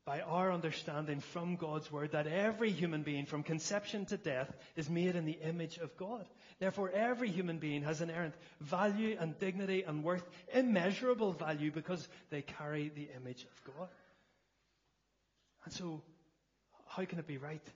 by 0.06 0.22
our 0.22 0.54
understanding 0.54 1.20
from 1.20 1.58
God's 1.58 1.92
Word 1.92 2.14
that 2.14 2.28
every 2.28 2.72
human 2.72 3.04
being 3.04 3.26
from 3.26 3.44
conception 3.44 4.06
to 4.06 4.16
death 4.16 4.50
is 4.78 4.90
made 4.90 5.18
in 5.18 5.26
the 5.26 5.38
image 5.44 5.78
of 5.80 5.98
God. 5.98 6.26
Therefore, 6.60 6.90
every 6.92 7.30
human 7.30 7.58
being 7.58 7.84
has 7.84 8.00
inherent 8.00 8.34
value 8.62 9.18
and 9.20 9.38
dignity 9.38 9.84
and 9.84 10.06
worth, 10.06 10.26
immeasurable 10.54 11.34
value 11.34 11.72
because 11.72 12.08
they 12.30 12.42
carry 12.42 12.88
the 12.88 13.10
image 13.18 13.44
of 13.44 13.76
God. 13.76 13.90
And 15.66 15.74
so, 15.74 16.02
how 16.86 17.04
can 17.04 17.20
it 17.20 17.28
be 17.28 17.38
right 17.38 17.68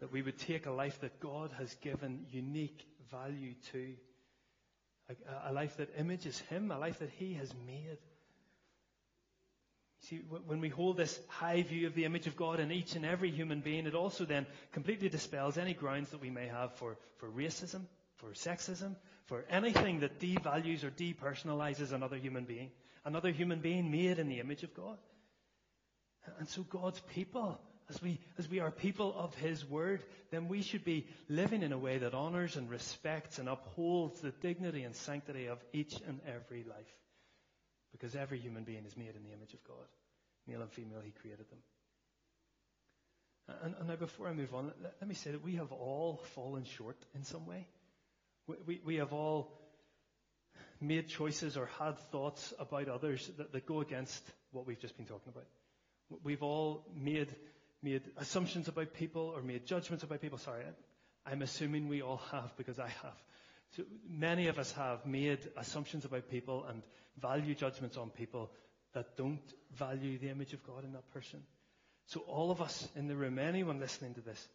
that 0.00 0.12
we 0.12 0.20
would 0.20 0.38
take 0.38 0.66
a 0.66 0.70
life 0.70 1.00
that 1.00 1.18
God 1.18 1.50
has 1.56 1.74
given 1.76 2.26
unique 2.30 2.86
value 3.10 3.54
to? 3.72 3.94
A, 5.08 5.50
a 5.50 5.52
life 5.52 5.76
that 5.76 5.90
images 5.98 6.38
Him, 6.50 6.70
a 6.70 6.78
life 6.78 6.98
that 7.00 7.10
He 7.18 7.34
has 7.34 7.52
made. 7.66 7.98
See, 10.08 10.16
when 10.16 10.60
we 10.60 10.68
hold 10.68 10.98
this 10.98 11.18
high 11.28 11.62
view 11.62 11.86
of 11.86 11.94
the 11.94 12.04
image 12.04 12.26
of 12.26 12.36
God 12.36 12.60
in 12.60 12.70
each 12.70 12.94
and 12.94 13.06
every 13.06 13.30
human 13.30 13.60
being, 13.60 13.86
it 13.86 13.94
also 13.94 14.26
then 14.26 14.46
completely 14.72 15.08
dispels 15.08 15.56
any 15.56 15.72
grounds 15.72 16.10
that 16.10 16.20
we 16.20 16.28
may 16.30 16.46
have 16.46 16.74
for, 16.74 16.98
for 17.16 17.30
racism, 17.30 17.82
for 18.16 18.30
sexism, 18.30 18.96
for 19.26 19.44
anything 19.48 20.00
that 20.00 20.20
devalues 20.20 20.84
or 20.84 20.90
depersonalizes 20.90 21.92
another 21.92 22.16
human 22.16 22.44
being, 22.44 22.70
another 23.04 23.30
human 23.30 23.60
being 23.60 23.90
made 23.90 24.18
in 24.18 24.28
the 24.28 24.40
image 24.40 24.62
of 24.62 24.74
God. 24.74 24.98
And 26.38 26.48
so 26.48 26.62
God's 26.62 27.00
people, 27.14 27.58
as 27.90 28.00
we, 28.00 28.18
as 28.38 28.48
we 28.48 28.60
are 28.60 28.70
people 28.70 29.14
of 29.16 29.34
His 29.34 29.64
Word, 29.68 30.02
then 30.30 30.48
we 30.48 30.62
should 30.62 30.84
be 30.84 31.06
living 31.28 31.62
in 31.62 31.72
a 31.72 31.78
way 31.78 31.98
that 31.98 32.14
honors 32.14 32.56
and 32.56 32.70
respects 32.70 33.38
and 33.38 33.48
upholds 33.48 34.20
the 34.20 34.30
dignity 34.30 34.84
and 34.84 34.94
sanctity 34.94 35.46
of 35.46 35.58
each 35.72 35.94
and 36.06 36.20
every 36.26 36.64
life. 36.64 36.94
Because 37.92 38.16
every 38.16 38.38
human 38.38 38.64
being 38.64 38.84
is 38.86 38.96
made 38.96 39.14
in 39.14 39.22
the 39.22 39.32
image 39.32 39.54
of 39.54 39.62
God. 39.64 39.86
Male 40.46 40.62
and 40.62 40.72
female, 40.72 41.00
He 41.04 41.12
created 41.12 41.48
them. 41.50 41.58
And, 43.62 43.74
and 43.78 43.88
now, 43.88 43.96
before 43.96 44.28
I 44.28 44.32
move 44.32 44.54
on, 44.54 44.72
let, 44.82 44.94
let, 45.00 45.08
me 45.08 45.14
say 45.14 45.30
that 45.32 45.44
we 45.44 45.56
have 45.56 45.70
all 45.70 46.22
fallen 46.34 46.64
short 46.64 46.96
in 47.14 47.24
some 47.24 47.46
way. 47.46 47.66
We, 48.46 48.56
we, 48.66 48.80
we, 48.84 48.94
have 48.96 49.12
all 49.12 49.52
made 50.80 51.08
choices 51.08 51.56
or 51.56 51.68
had 51.78 51.98
thoughts 52.10 52.54
about 52.58 52.88
others 52.88 53.30
that, 53.36 53.52
that 53.52 53.66
go 53.66 53.80
against 53.82 54.22
what 54.52 54.66
we've 54.66 54.80
just 54.80 54.96
been 54.96 55.06
talking 55.06 55.30
about. 55.30 55.46
We've 56.22 56.42
all 56.42 56.86
made, 56.94 57.34
made 57.84 58.02
assumptions 58.16 58.66
about 58.66 58.94
people 58.94 59.32
or 59.34 59.42
made 59.42 59.66
judgments 59.66 60.02
about 60.02 60.20
people. 60.20 60.38
Sorry, 60.38 60.64
I'm 61.26 61.42
assuming 61.42 61.88
we 61.88 62.02
all 62.02 62.22
have 62.32 62.56
because 62.56 62.78
I 62.78 62.88
have. 62.88 63.22
So 63.76 63.82
many 64.08 64.48
of 64.48 64.58
us 64.58 64.72
have 64.72 65.04
made 65.04 65.38
assumptions 65.56 66.04
about 66.04 66.30
people 66.30 66.64
and 66.68 66.82
value 67.20 67.54
judgments 67.54 67.96
on 67.96 68.10
people 68.10 68.50
that 68.94 69.16
don't 69.16 69.42
value 69.76 70.18
the 70.18 70.30
image 70.30 70.52
of 70.52 70.64
God 70.64 70.84
in 70.84 70.92
that 70.92 71.10
person. 71.12 71.42
So 72.06 72.20
all 72.20 72.50
of 72.50 72.60
us 72.60 72.88
in 72.96 73.08
the 73.08 73.16
room, 73.16 73.38
anyone 73.38 73.80
listening 73.80 74.14
to 74.14 74.20
this, 74.20 74.48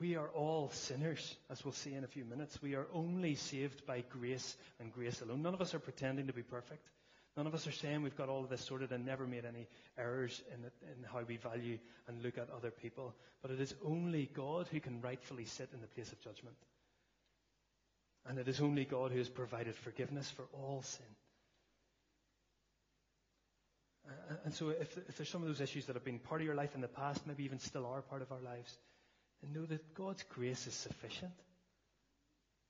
we 0.00 0.16
are 0.16 0.28
all 0.28 0.70
sinners, 0.70 1.36
as 1.50 1.64
we'll 1.64 1.72
see 1.72 1.94
in 1.94 2.04
a 2.04 2.08
few 2.08 2.24
minutes. 2.24 2.60
We 2.60 2.74
are 2.74 2.86
only 2.92 3.34
saved 3.34 3.86
by 3.86 4.02
grace 4.10 4.56
and 4.80 4.92
grace 4.92 5.22
alone. 5.22 5.42
None 5.42 5.54
of 5.54 5.60
us 5.60 5.74
are 5.74 5.78
pretending 5.78 6.26
to 6.26 6.32
be 6.32 6.42
perfect. 6.42 6.86
None 7.36 7.46
of 7.48 7.54
us 7.54 7.66
are 7.66 7.72
saying 7.72 8.02
we've 8.02 8.16
got 8.16 8.28
all 8.28 8.44
of 8.44 8.50
this 8.50 8.64
sorted 8.64 8.92
and 8.92 9.04
never 9.04 9.26
made 9.26 9.44
any 9.44 9.66
errors 9.98 10.40
in, 10.52 10.64
in 10.64 11.04
how 11.12 11.20
we 11.26 11.36
value 11.36 11.78
and 12.06 12.22
look 12.22 12.38
at 12.38 12.48
other 12.50 12.70
people. 12.70 13.12
But 13.42 13.50
it 13.50 13.60
is 13.60 13.74
only 13.84 14.30
God 14.34 14.68
who 14.70 14.78
can 14.78 15.00
rightfully 15.00 15.44
sit 15.44 15.70
in 15.72 15.80
the 15.80 15.88
place 15.88 16.12
of 16.12 16.20
judgment. 16.20 16.56
And 18.26 18.38
it 18.38 18.46
is 18.46 18.60
only 18.60 18.84
God 18.84 19.10
who 19.10 19.18
has 19.18 19.28
provided 19.28 19.74
forgiveness 19.74 20.30
for 20.30 20.44
all 20.52 20.82
sin. 20.82 21.06
And 24.44 24.54
so 24.54 24.68
if, 24.68 24.96
if 25.08 25.16
there's 25.16 25.28
some 25.28 25.42
of 25.42 25.48
those 25.48 25.60
issues 25.60 25.86
that 25.86 25.96
have 25.96 26.04
been 26.04 26.18
part 26.18 26.40
of 26.40 26.46
your 26.46 26.54
life 26.54 26.74
in 26.74 26.82
the 26.82 26.88
past, 26.88 27.26
maybe 27.26 27.44
even 27.44 27.58
still 27.58 27.86
are 27.86 28.02
part 28.02 28.22
of 28.22 28.30
our 28.32 28.40
lives, 28.40 28.76
then 29.42 29.52
know 29.52 29.66
that 29.66 29.94
God's 29.94 30.22
grace 30.34 30.66
is 30.66 30.74
sufficient. 30.74 31.32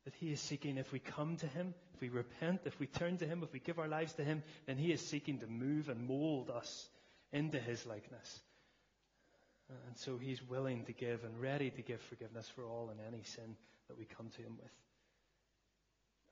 That 0.04 0.14
He 0.14 0.32
is 0.32 0.40
seeking, 0.40 0.76
if 0.76 0.92
we 0.92 0.98
come 0.98 1.36
to 1.36 1.46
Him, 1.46 1.74
if 1.94 2.00
we 2.00 2.08
repent, 2.08 2.62
if 2.64 2.78
we 2.78 2.86
turn 2.86 3.16
to 3.18 3.26
Him, 3.26 3.42
if 3.42 3.52
we 3.52 3.58
give 3.58 3.78
our 3.78 3.88
lives 3.88 4.12
to 4.14 4.24
Him, 4.24 4.42
then 4.66 4.76
He 4.76 4.92
is 4.92 5.00
seeking 5.00 5.38
to 5.38 5.46
move 5.46 5.88
and 5.88 6.06
mold 6.06 6.50
us 6.50 6.88
into 7.32 7.58
His 7.58 7.86
likeness. 7.86 8.40
And 9.86 9.96
so 9.96 10.18
He's 10.18 10.42
willing 10.42 10.84
to 10.84 10.92
give 10.92 11.24
and 11.24 11.40
ready 11.40 11.70
to 11.70 11.82
give 11.82 12.00
forgiveness 12.02 12.48
for 12.48 12.64
all 12.64 12.90
and 12.90 13.00
any 13.06 13.22
sin 13.22 13.56
that 13.88 13.98
we 13.98 14.04
come 14.04 14.28
to 14.36 14.42
Him 14.42 14.56
with. 14.60 14.72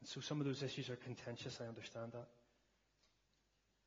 And 0.01 0.09
so 0.09 0.21
some 0.21 0.41
of 0.41 0.47
those 0.47 0.63
issues 0.63 0.91
are 0.91 0.97
contentious, 0.97 1.61
I 1.63 1.69
understand 1.69 2.13
that. 2.13 2.27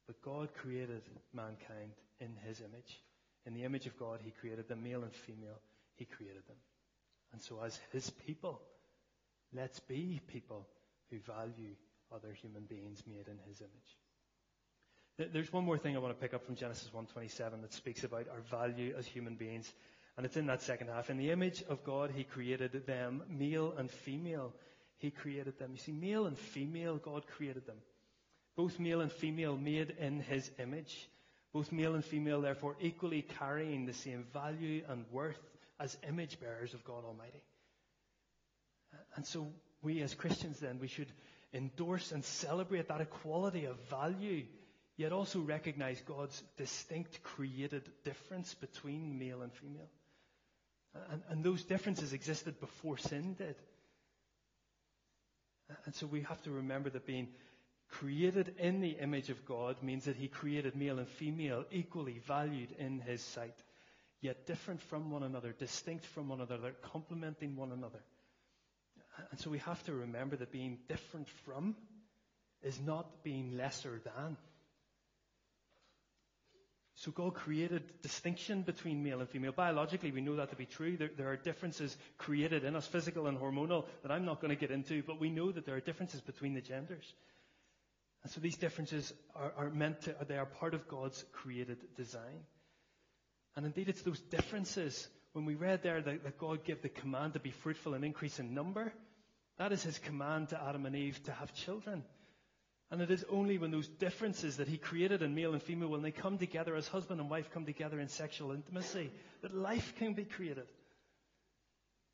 But 0.07 0.21
God 0.21 0.53
created 0.53 1.01
mankind 1.33 1.91
in 2.19 2.29
his 2.47 2.61
image. 2.61 3.01
In 3.45 3.53
the 3.53 3.63
image 3.63 3.85
of 3.85 3.97
God, 3.97 4.19
he 4.23 4.31
created 4.31 4.67
them, 4.67 4.83
male 4.83 5.03
and 5.03 5.13
female. 5.13 5.59
He 5.95 6.05
created 6.05 6.47
them. 6.47 6.57
And 7.33 7.41
so, 7.41 7.61
as 7.63 7.79
his 7.91 8.09
people, 8.09 8.61
let's 9.55 9.79
be 9.79 10.21
people 10.27 10.67
who 11.09 11.19
value 11.19 11.75
other 12.13 12.33
human 12.33 12.63
beings 12.63 13.03
made 13.07 13.27
in 13.27 13.37
his 13.47 13.61
image. 13.61 15.31
There's 15.33 15.51
one 15.51 15.63
more 15.63 15.77
thing 15.77 15.95
I 15.95 15.99
want 15.99 16.13
to 16.13 16.21
pick 16.21 16.33
up 16.33 16.45
from 16.45 16.55
Genesis 16.55 16.89
1:27 16.93 17.61
that 17.61 17.73
speaks 17.73 18.03
about 18.03 18.27
our 18.27 18.41
value 18.41 18.93
as 18.97 19.07
human 19.07 19.35
beings, 19.35 19.73
and 20.17 20.25
it's 20.25 20.35
in 20.35 20.47
that 20.47 20.61
second 20.61 20.87
half. 20.87 21.09
In 21.09 21.17
the 21.17 21.31
image 21.31 21.63
of 21.69 21.83
God, 21.83 22.11
He 22.11 22.25
created 22.25 22.85
them, 22.85 23.23
male 23.29 23.73
and 23.77 23.89
female. 23.89 24.53
He 24.97 25.11
created 25.11 25.57
them. 25.57 25.71
You 25.71 25.77
see, 25.77 25.91
male 25.91 26.25
and 26.25 26.37
female, 26.37 26.97
God 26.97 27.27
created 27.27 27.65
them 27.65 27.77
both 28.55 28.79
male 28.79 29.01
and 29.01 29.11
female 29.11 29.57
made 29.57 29.93
in 29.99 30.21
his 30.21 30.49
image, 30.59 31.09
both 31.53 31.71
male 31.71 31.95
and 31.95 32.05
female 32.05 32.41
therefore 32.41 32.75
equally 32.79 33.21
carrying 33.21 33.85
the 33.85 33.93
same 33.93 34.25
value 34.33 34.83
and 34.87 35.05
worth 35.11 35.39
as 35.79 35.97
image 36.07 36.39
bearers 36.39 36.73
of 36.73 36.83
God 36.83 37.03
Almighty. 37.03 37.41
And 39.15 39.25
so 39.25 39.47
we 39.81 40.01
as 40.01 40.13
Christians 40.13 40.59
then, 40.59 40.79
we 40.79 40.87
should 40.87 41.11
endorse 41.53 42.11
and 42.11 42.23
celebrate 42.23 42.89
that 42.89 43.01
equality 43.01 43.65
of 43.65 43.79
value, 43.89 44.43
yet 44.97 45.13
also 45.13 45.39
recognize 45.39 46.01
God's 46.01 46.41
distinct 46.57 47.23
created 47.23 47.83
difference 48.03 48.53
between 48.53 49.17
male 49.17 49.41
and 49.41 49.53
female. 49.53 49.89
And, 51.11 51.21
and 51.29 51.43
those 51.43 51.63
differences 51.63 52.13
existed 52.13 52.59
before 52.59 52.97
sin 52.97 53.35
did. 53.35 53.55
And 55.85 55.95
so 55.95 56.05
we 56.05 56.21
have 56.21 56.41
to 56.43 56.51
remember 56.51 56.89
that 56.89 57.05
being 57.05 57.29
created 57.89 58.55
in 58.59 58.81
the 58.81 58.97
image 59.01 59.29
of 59.29 59.45
God 59.45 59.81
means 59.81 60.05
that 60.05 60.15
he 60.15 60.27
created 60.27 60.75
male 60.75 60.99
and 60.99 61.07
female 61.07 61.65
equally 61.71 62.19
valued 62.27 62.71
in 62.77 62.99
his 62.99 63.21
sight, 63.21 63.55
yet 64.21 64.45
different 64.45 64.81
from 64.81 65.11
one 65.11 65.23
another, 65.23 65.53
distinct 65.57 66.05
from 66.05 66.29
one 66.29 66.41
another, 66.41 66.73
complementing 66.91 67.55
one 67.55 67.71
another. 67.71 67.99
And 69.31 69.39
so 69.39 69.49
we 69.49 69.59
have 69.59 69.81
to 69.83 69.93
remember 69.93 70.35
that 70.35 70.51
being 70.51 70.79
different 70.87 71.29
from 71.45 71.75
is 72.61 72.79
not 72.79 73.23
being 73.23 73.57
lesser 73.57 74.01
than. 74.03 74.37
So 76.97 77.11
God 77.11 77.33
created 77.33 77.83
distinction 78.01 78.61
between 78.61 79.03
male 79.03 79.19
and 79.19 79.29
female. 79.29 79.51
Biologically, 79.51 80.11
we 80.11 80.21
know 80.21 80.37
that 80.37 80.49
to 80.51 80.55
be 80.55 80.65
true. 80.65 80.95
There, 80.95 81.11
there, 81.17 81.29
are 81.29 81.35
differences 81.35 81.95
created 82.17 82.63
in 82.63 82.75
us, 82.75 82.87
physical 82.87 83.27
and 83.27 83.37
hormonal, 83.37 83.85
that 84.01 84.11
I'm 84.11 84.23
not 84.23 84.39
going 84.39 84.55
to 84.55 84.59
get 84.59 84.71
into, 84.71 85.03
but 85.03 85.19
we 85.19 85.29
know 85.29 85.51
that 85.51 85.65
there 85.65 85.75
are 85.75 85.81
differences 85.81 86.21
between 86.21 86.53
the 86.53 86.61
genders. 86.61 87.13
And 88.23 88.31
so 88.31 88.39
these 88.39 88.55
differences 88.55 89.13
are, 89.35 89.53
are 89.57 89.69
meant 89.69 90.01
to, 90.03 90.15
they 90.27 90.37
are 90.37 90.45
part 90.45 90.73
of 90.73 90.87
God's 90.87 91.23
created 91.33 91.77
design. 91.97 92.39
And 93.57 93.65
indeed, 93.65 93.89
it's 93.89 94.01
those 94.01 94.19
differences. 94.19 95.07
When 95.35 95.43
we 95.43 95.55
read 95.55 95.83
there 95.83 96.01
that, 96.01 96.23
that 96.23 96.37
God 96.37 96.63
gave 96.63 96.81
the 96.81 96.87
command 96.87 97.33
to 97.33 97.41
be 97.41 97.51
fruitful 97.51 97.93
and 97.93 98.05
increase 98.05 98.39
in 98.39 98.53
number, 98.53 98.93
that 99.57 99.73
is 99.73 99.83
his 99.83 99.99
command 99.99 100.47
to 100.49 100.63
Adam 100.63 100.85
and 100.85 100.95
Eve 100.95 101.21
to 101.23 101.33
have 101.33 101.53
children. 101.53 102.05
And 102.89 103.01
it 103.01 103.11
is 103.11 103.25
only 103.29 103.57
when 103.57 103.69
those 103.69 103.89
differences 103.89 104.55
that 104.55 104.69
he 104.69 104.77
created 104.77 105.21
in 105.21 105.35
male 105.35 105.51
and 105.51 105.61
female, 105.61 105.89
when 105.89 106.03
they 106.03 106.11
come 106.11 106.37
together 106.37 106.73
as 106.77 106.87
husband 106.87 107.19
and 107.19 107.29
wife 107.29 107.51
come 107.51 107.65
together 107.65 107.99
in 107.99 108.07
sexual 108.07 108.53
intimacy, 108.53 109.11
that 109.41 109.53
life 109.53 109.93
can 109.99 110.13
be 110.13 110.23
created. 110.23 110.67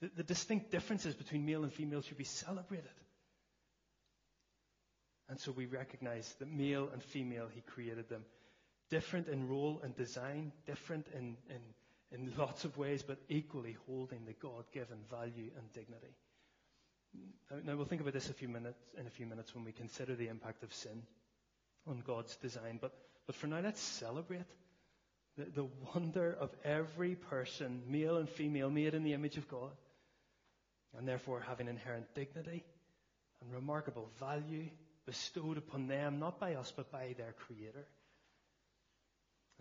The, 0.02 0.10
the 0.18 0.24
distinct 0.24 0.72
differences 0.72 1.14
between 1.14 1.46
male 1.46 1.62
and 1.62 1.72
female 1.72 2.02
should 2.02 2.18
be 2.18 2.24
celebrated. 2.24 2.90
And 5.30 5.40
so 5.40 5.52
we 5.52 5.68
recognize 5.68 6.34
that 6.40 6.52
male 6.52 6.90
and 6.92 7.04
female, 7.04 7.50
he 7.54 7.62
created 7.62 8.10
them. 8.10 8.26
Different 8.90 9.28
in 9.28 9.48
role 9.48 9.80
and 9.84 9.96
design, 9.96 10.54
different 10.66 11.06
in, 11.14 11.38
in, 11.52 11.62
in 12.12 12.34
lots 12.38 12.66
of 12.66 12.78
ways, 12.78 13.04
but 13.04 13.18
equally 13.30 13.78
holding 13.88 14.26
the 14.26 14.34
God 14.34 14.66
given 14.74 14.98
value 15.10 15.50
and 15.58 15.72
dignity. 15.74 16.16
Now, 17.66 17.76
we'll 17.76 17.86
think 17.86 18.02
about 18.02 18.14
this 18.14 18.30
a 18.30 18.34
few 18.34 18.48
minutes, 18.48 18.80
in 18.98 19.08
a 19.08 19.10
few 19.10 19.26
minutes 19.26 19.54
when 19.54 19.66
we 19.66 19.72
consider 19.72 20.16
the 20.16 20.30
impact 20.30 20.64
of 20.64 20.74
sin 20.74 21.04
on 21.88 22.02
God's 22.06 22.36
design. 22.38 22.80
But, 22.82 22.94
but 23.26 23.36
for 23.36 23.48
now, 23.48 23.60
let's 23.60 23.82
celebrate 23.82 24.46
the, 25.38 25.46
the 25.46 25.68
wonder 25.94 26.36
of 26.40 26.52
every 26.64 27.16
person, 27.16 27.82
male 27.88 28.18
and 28.18 28.30
female, 28.30 28.70
made 28.70 28.94
in 28.94 29.04
the 29.04 29.14
image 29.14 29.38
of 29.38 29.50
God, 29.50 29.72
and 30.98 31.08
therefore 31.08 31.42
having 31.42 31.68
inherent 31.68 32.14
dignity 32.16 32.64
and 33.42 33.54
remarkable 33.54 34.10
value 34.20 34.70
bestowed 35.06 35.58
upon 35.58 35.88
them, 35.88 36.20
not 36.20 36.40
by 36.40 36.56
us, 36.56 36.72
but 36.76 36.92
by 36.92 37.16
their 37.18 37.34
Creator. 37.34 37.86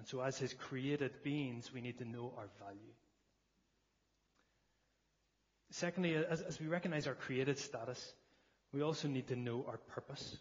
And 0.01 0.09
so, 0.09 0.23
as 0.23 0.39
His 0.39 0.55
created 0.55 1.23
beings, 1.23 1.71
we 1.75 1.83
need 1.83 1.99
to 1.99 2.07
know 2.07 2.33
our 2.39 2.49
value. 2.59 2.95
Secondly, 5.73 6.17
as, 6.17 6.41
as 6.41 6.59
we 6.59 6.69
recognize 6.69 7.07
our 7.07 7.15
created 7.15 7.59
status, 7.59 8.15
we 8.73 8.81
also 8.81 9.09
need 9.09 9.29
to 9.29 9.37
know 9.37 9.63
our 9.69 9.77
purpose. 9.77 10.39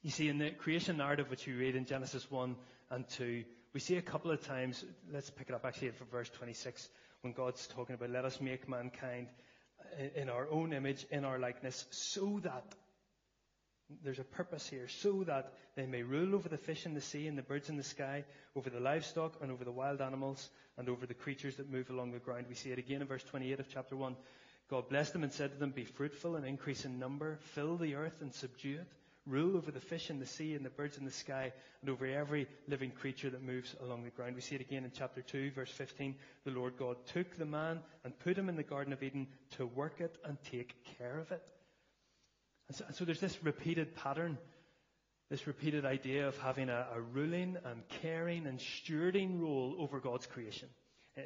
You 0.00 0.10
see, 0.10 0.30
in 0.30 0.38
the 0.38 0.50
creation 0.50 0.96
narrative 0.96 1.28
which 1.28 1.46
we 1.46 1.52
read 1.52 1.76
in 1.76 1.84
Genesis 1.84 2.30
1 2.30 2.56
and 2.90 3.06
2, 3.10 3.44
we 3.74 3.80
see 3.80 3.96
a 3.96 4.02
couple 4.02 4.30
of 4.30 4.42
times, 4.46 4.82
let's 5.12 5.28
pick 5.28 5.50
it 5.50 5.54
up 5.54 5.66
actually 5.66 5.90
for 5.90 6.06
verse 6.06 6.30
26, 6.30 6.88
when 7.20 7.34
God's 7.34 7.66
talking 7.66 7.96
about, 7.96 8.08
let 8.08 8.24
us 8.24 8.40
make 8.40 8.66
mankind 8.66 9.26
in 10.16 10.30
our 10.30 10.48
own 10.50 10.72
image, 10.72 11.04
in 11.10 11.26
our 11.26 11.38
likeness, 11.38 11.84
so 11.90 12.40
that 12.44 12.64
there's 14.02 14.18
a 14.18 14.24
purpose 14.24 14.66
here, 14.68 14.88
so 14.88 15.24
that 15.24 15.52
they 15.76 15.86
may 15.86 16.02
rule 16.02 16.34
over 16.34 16.48
the 16.48 16.56
fish 16.56 16.86
in 16.86 16.94
the 16.94 17.00
sea 17.00 17.26
and 17.26 17.36
the 17.36 17.42
birds 17.42 17.68
in 17.68 17.76
the 17.76 17.82
sky, 17.82 18.24
over 18.56 18.70
the 18.70 18.80
livestock 18.80 19.34
and 19.42 19.50
over 19.50 19.64
the 19.64 19.72
wild 19.72 20.00
animals 20.00 20.48
and 20.78 20.88
over 20.88 21.06
the 21.06 21.14
creatures 21.14 21.56
that 21.56 21.70
move 21.70 21.90
along 21.90 22.12
the 22.12 22.18
ground. 22.18 22.46
We 22.48 22.54
see 22.54 22.70
it 22.70 22.78
again 22.78 23.02
in 23.02 23.06
verse 23.06 23.24
28 23.24 23.60
of 23.60 23.68
chapter 23.68 23.96
1. 23.96 24.16
God 24.70 24.88
blessed 24.88 25.12
them 25.12 25.22
and 25.22 25.32
said 25.32 25.52
to 25.52 25.58
them, 25.58 25.70
Be 25.70 25.84
fruitful 25.84 26.36
and 26.36 26.46
increase 26.46 26.84
in 26.84 26.98
number, 26.98 27.38
fill 27.54 27.76
the 27.76 27.94
earth 27.94 28.22
and 28.22 28.32
subdue 28.32 28.76
it, 28.80 28.86
rule 29.26 29.56
over 29.56 29.70
the 29.70 29.80
fish 29.80 30.10
in 30.10 30.18
the 30.18 30.26
sea 30.26 30.54
and 30.54 30.64
the 30.64 30.70
birds 30.70 30.96
in 30.96 31.04
the 31.04 31.10
sky 31.10 31.52
and 31.82 31.90
over 31.90 32.06
every 32.06 32.46
living 32.66 32.90
creature 32.90 33.30
that 33.30 33.42
moves 33.42 33.74
along 33.82 34.04
the 34.04 34.10
ground. 34.10 34.34
We 34.34 34.40
see 34.40 34.54
it 34.54 34.62
again 34.62 34.84
in 34.84 34.92
chapter 34.96 35.20
2, 35.20 35.50
verse 35.50 35.70
15. 35.70 36.14
The 36.44 36.50
Lord 36.50 36.78
God 36.78 36.96
took 37.12 37.36
the 37.36 37.44
man 37.44 37.80
and 38.04 38.18
put 38.20 38.38
him 38.38 38.48
in 38.48 38.56
the 38.56 38.62
Garden 38.62 38.92
of 38.92 39.02
Eden 39.02 39.26
to 39.56 39.66
work 39.66 40.00
it 40.00 40.16
and 40.24 40.38
take 40.50 40.74
care 40.98 41.18
of 41.18 41.30
it. 41.30 41.42
And 42.68 42.76
so, 42.76 42.84
and 42.86 42.94
so 42.96 43.04
there's 43.04 43.20
this 43.20 43.42
repeated 43.42 43.94
pattern, 43.96 44.38
this 45.30 45.46
repeated 45.46 45.84
idea 45.84 46.28
of 46.28 46.38
having 46.38 46.68
a, 46.68 46.86
a 46.94 47.00
ruling 47.00 47.56
and 47.64 47.82
caring 48.02 48.46
and 48.46 48.58
stewarding 48.58 49.40
role 49.40 49.76
over 49.78 50.00
God's 50.00 50.26
creation. 50.26 50.68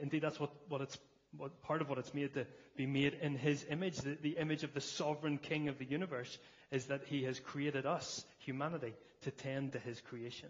Indeed, 0.03 0.23
that's 0.23 0.39
what, 0.39 0.51
what 0.69 0.81
it's 0.81 0.99
what, 1.37 1.63
part 1.63 1.83
of 1.83 1.89
what 1.89 1.99
it's 1.99 2.15
made 2.15 2.35
to 2.35 2.47
be 2.77 2.87
made 2.87 3.15
in 3.21 3.37
His 3.37 3.65
image, 3.71 3.99
the, 3.99 4.17
the 4.21 4.37
image 4.39 4.63
of 4.63 4.75
the 4.75 4.81
sovereign 4.81 5.39
King 5.39 5.69
of 5.69 5.79
the 5.79 5.85
universe, 5.85 6.39
is 6.71 6.87
that 6.87 7.05
He 7.05 7.25
has 7.25 7.39
created 7.39 7.87
us, 7.87 8.25
humanity, 8.39 8.95
to 9.23 9.31
tend 9.31 9.73
to 9.73 9.79
His 9.79 10.01
creation. 10.01 10.49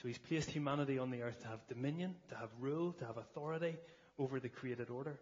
So 0.00 0.08
He's 0.08 0.18
placed 0.18 0.50
humanity 0.50 0.98
on 0.98 1.10
the 1.10 1.22
earth 1.22 1.40
to 1.42 1.48
have 1.48 1.66
dominion, 1.68 2.14
to 2.30 2.36
have 2.36 2.50
rule, 2.60 2.92
to 2.94 3.06
have 3.06 3.16
authority 3.16 3.76
over 4.18 4.40
the 4.40 4.48
created 4.48 4.90
order. 4.90 5.18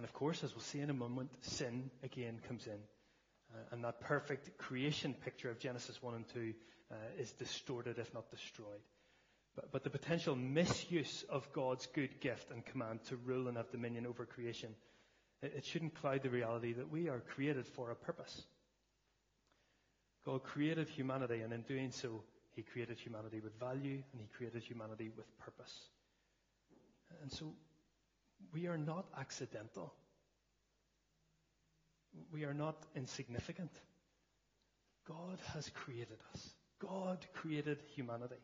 And 0.00 0.06
of 0.06 0.14
course, 0.14 0.42
as 0.42 0.54
we'll 0.54 0.62
see 0.62 0.80
in 0.80 0.88
a 0.88 0.94
moment, 0.94 1.28
sin 1.42 1.90
again 2.02 2.40
comes 2.48 2.66
in. 2.66 2.78
Uh, 3.52 3.58
and 3.70 3.84
that 3.84 4.00
perfect 4.00 4.56
creation 4.56 5.12
picture 5.12 5.50
of 5.50 5.58
Genesis 5.58 6.02
1 6.02 6.14
and 6.14 6.28
2 6.32 6.54
uh, 6.90 6.94
is 7.18 7.32
distorted, 7.32 7.98
if 7.98 8.14
not 8.14 8.30
destroyed. 8.30 8.80
But, 9.54 9.70
but 9.72 9.84
the 9.84 9.90
potential 9.90 10.34
misuse 10.34 11.26
of 11.28 11.52
God's 11.52 11.84
good 11.84 12.18
gift 12.22 12.50
and 12.50 12.64
command 12.64 13.00
to 13.10 13.16
rule 13.16 13.46
and 13.46 13.58
have 13.58 13.70
dominion 13.72 14.06
over 14.06 14.24
creation, 14.24 14.74
it, 15.42 15.52
it 15.58 15.66
shouldn't 15.66 16.00
cloud 16.00 16.22
the 16.22 16.30
reality 16.30 16.72
that 16.72 16.90
we 16.90 17.10
are 17.10 17.20
created 17.20 17.66
for 17.66 17.90
a 17.90 17.94
purpose. 17.94 18.44
God 20.24 20.44
created 20.44 20.88
humanity, 20.88 21.42
and 21.42 21.52
in 21.52 21.60
doing 21.60 21.90
so, 21.90 22.22
He 22.52 22.62
created 22.62 22.98
humanity 22.98 23.40
with 23.40 23.60
value, 23.60 24.02
and 24.12 24.22
He 24.22 24.28
created 24.34 24.62
humanity 24.62 25.10
with 25.14 25.26
purpose. 25.36 25.78
And 27.20 27.30
so, 27.30 27.52
we 28.52 28.66
are 28.66 28.78
not 28.78 29.06
accidental. 29.18 29.92
We 32.32 32.44
are 32.44 32.54
not 32.54 32.76
insignificant. 32.96 33.70
God 35.06 35.38
has 35.54 35.70
created 35.70 36.18
us. 36.34 36.50
God 36.80 37.24
created 37.34 37.78
humanity. 37.94 38.40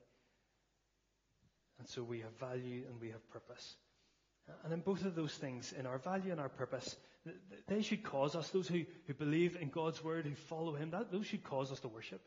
And 1.79 1.89
so 1.89 2.03
we 2.03 2.21
have 2.21 2.39
value 2.39 2.85
and 2.89 3.01
we 3.01 3.11
have 3.11 3.29
purpose. 3.31 3.77
And 4.65 4.73
in 4.73 4.81
both 4.81 5.05
of 5.05 5.15
those 5.15 5.35
things, 5.35 5.73
in 5.77 5.87
our 5.87 5.99
value 5.99 6.31
and 6.31 6.41
our 6.41 6.49
purpose, 6.49 6.97
they 7.67 7.83
should 7.83 8.05
cause 8.05 8.37
us, 8.37 8.51
those 8.51 8.69
who, 8.69 8.83
who 9.07 9.15
believe 9.15 9.57
in 9.61 9.71
God's 9.71 10.03
word, 10.03 10.27
who 10.27 10.35
follow 10.35 10.75
Him, 10.75 10.91
that, 10.91 11.11
those 11.11 11.27
should 11.27 11.43
cause 11.43 11.73
us 11.73 11.81
to 11.81 11.89
worship. 11.89 12.21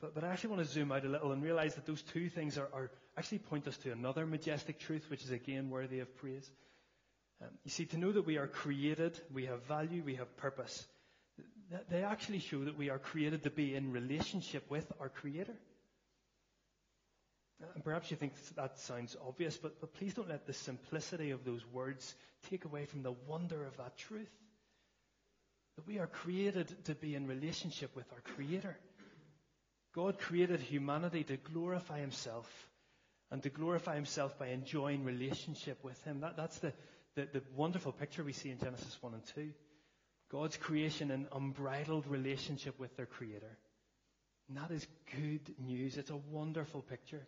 But, 0.00 0.14
but 0.14 0.24
I 0.24 0.28
actually 0.28 0.50
want 0.50 0.66
to 0.66 0.72
zoom 0.72 0.92
out 0.92 1.04
a 1.04 1.08
little 1.08 1.32
and 1.32 1.42
realize 1.42 1.74
that 1.74 1.86
those 1.86 2.02
two 2.02 2.28
things 2.28 2.56
are, 2.56 2.68
are 2.72 2.90
actually 3.16 3.38
point 3.38 3.68
us 3.68 3.76
to 3.78 3.92
another 3.92 4.26
majestic 4.26 4.78
truth, 4.78 5.04
which 5.10 5.22
is 5.24 5.30
again 5.30 5.70
worthy 5.70 6.00
of 6.00 6.16
praise. 6.16 6.50
Um, 7.42 7.48
you 7.64 7.70
see, 7.70 7.86
to 7.86 7.98
know 7.98 8.12
that 8.12 8.26
we 8.26 8.38
are 8.38 8.46
created, 8.46 9.18
we 9.32 9.46
have 9.46 9.64
value, 9.66 10.02
we 10.04 10.16
have 10.16 10.36
purpose, 10.36 10.86
they 11.88 12.02
actually 12.02 12.40
show 12.40 12.64
that 12.64 12.76
we 12.76 12.90
are 12.90 12.98
created 12.98 13.44
to 13.44 13.50
be 13.50 13.74
in 13.74 13.92
relationship 13.92 14.68
with 14.70 14.90
our 15.00 15.08
Creator. 15.08 15.54
And 17.74 17.84
perhaps 17.84 18.10
you 18.10 18.16
think 18.16 18.32
that 18.56 18.78
sounds 18.78 19.16
obvious, 19.26 19.56
but, 19.56 19.80
but 19.80 19.92
please 19.94 20.14
don't 20.14 20.28
let 20.28 20.46
the 20.46 20.52
simplicity 20.52 21.30
of 21.30 21.44
those 21.44 21.64
words 21.66 22.14
take 22.50 22.64
away 22.64 22.86
from 22.86 23.02
the 23.02 23.12
wonder 23.28 23.64
of 23.66 23.76
that 23.76 23.96
truth. 23.98 24.30
That 25.76 25.86
we 25.86 25.98
are 25.98 26.06
created 26.06 26.84
to 26.86 26.94
be 26.94 27.14
in 27.14 27.26
relationship 27.26 27.94
with 27.94 28.06
our 28.12 28.20
Creator. 28.34 28.76
God 29.94 30.18
created 30.18 30.60
humanity 30.60 31.24
to 31.24 31.36
glorify 31.36 32.00
Himself 32.00 32.48
and 33.30 33.42
to 33.42 33.50
glorify 33.50 33.94
Himself 33.94 34.38
by 34.38 34.48
enjoying 34.48 35.04
relationship 35.04 35.82
with 35.82 36.02
Him. 36.04 36.20
That, 36.20 36.36
that's 36.36 36.58
the, 36.58 36.72
the, 37.16 37.28
the 37.32 37.42
wonderful 37.56 37.92
picture 37.92 38.22
we 38.22 38.32
see 38.32 38.50
in 38.50 38.58
Genesis 38.58 38.96
1 39.00 39.14
and 39.14 39.26
2. 39.34 39.50
God's 40.30 40.56
creation 40.56 41.10
in 41.10 41.26
unbridled 41.34 42.06
relationship 42.06 42.78
with 42.78 42.96
their 42.96 43.06
Creator. 43.06 43.58
And 44.48 44.58
that 44.58 44.70
is 44.70 44.86
good 45.16 45.54
news. 45.64 45.96
It's 45.96 46.10
a 46.10 46.16
wonderful 46.16 46.82
picture. 46.82 47.26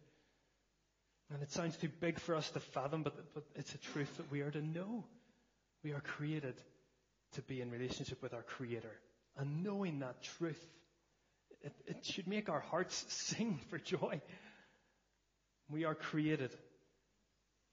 And 1.33 1.43
it 1.43 1.51
sounds 1.51 1.77
too 1.77 1.89
big 2.01 2.19
for 2.19 2.35
us 2.35 2.51
to 2.51 2.61
fathom, 2.61 3.03
but, 3.03 3.35
but 3.35 3.45
it's 3.57 3.75
a 3.75 3.79
truth 3.79 4.17
that 4.19 4.31
we 4.31 4.43
are 4.43 4.51
to 4.51 4.63
know. 4.63 5.05
We 5.83 5.93
are 5.93 6.01
created 6.01 6.55
to 7.33 7.43
be 7.43 7.61
in 7.61 7.71
relationship 7.71 8.23
with 8.23 8.35
our 8.35 8.43
Creator. 8.43 8.93
And 9.37 9.65
knowing 9.65 10.01
that 10.01 10.23
truth, 10.23 10.63
it, 11.62 11.72
it 11.87 12.05
should 12.05 12.27
make 12.27 12.48
our 12.48 12.61
hearts 12.61 13.05
sing 13.09 13.61
for 13.68 13.79
joy. 13.79 14.20
We 15.70 15.85
are 15.85 15.94
created. 15.94 16.55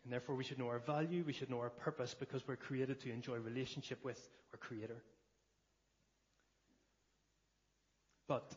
And 0.03 0.13
therefore, 0.13 0.35
we 0.35 0.43
should 0.43 0.59
know 0.59 0.67
our 0.67 0.79
value, 0.79 1.23
we 1.25 1.33
should 1.33 1.49
know 1.49 1.59
our 1.59 1.69
purpose, 1.69 2.15
because 2.17 2.47
we're 2.47 2.55
created 2.55 3.01
to 3.01 3.11
enjoy 3.11 3.35
relationship 3.35 3.99
with 4.03 4.19
our 4.53 4.57
Creator. 4.57 5.03
But 8.27 8.55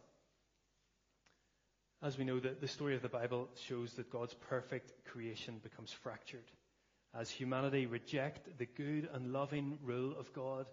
as 2.03 2.19
we 2.19 2.25
know, 2.25 2.39
the, 2.39 2.55
the 2.61 2.69
story 2.69 2.95
of 2.95 3.03
the 3.03 3.09
Bible 3.09 3.49
shows 3.67 3.95
that 3.95 4.11
God's 4.11 4.35
perfect 4.35 4.93
creation 5.07 5.61
becomes 5.63 5.91
fractured 5.91 6.45
as 7.15 7.31
humanity 7.31 7.87
reject 7.87 8.59
the 8.59 8.67
good 8.67 9.09
and 9.13 9.33
loving 9.33 9.79
rule 9.83 10.15
of 10.19 10.33
God 10.33 10.67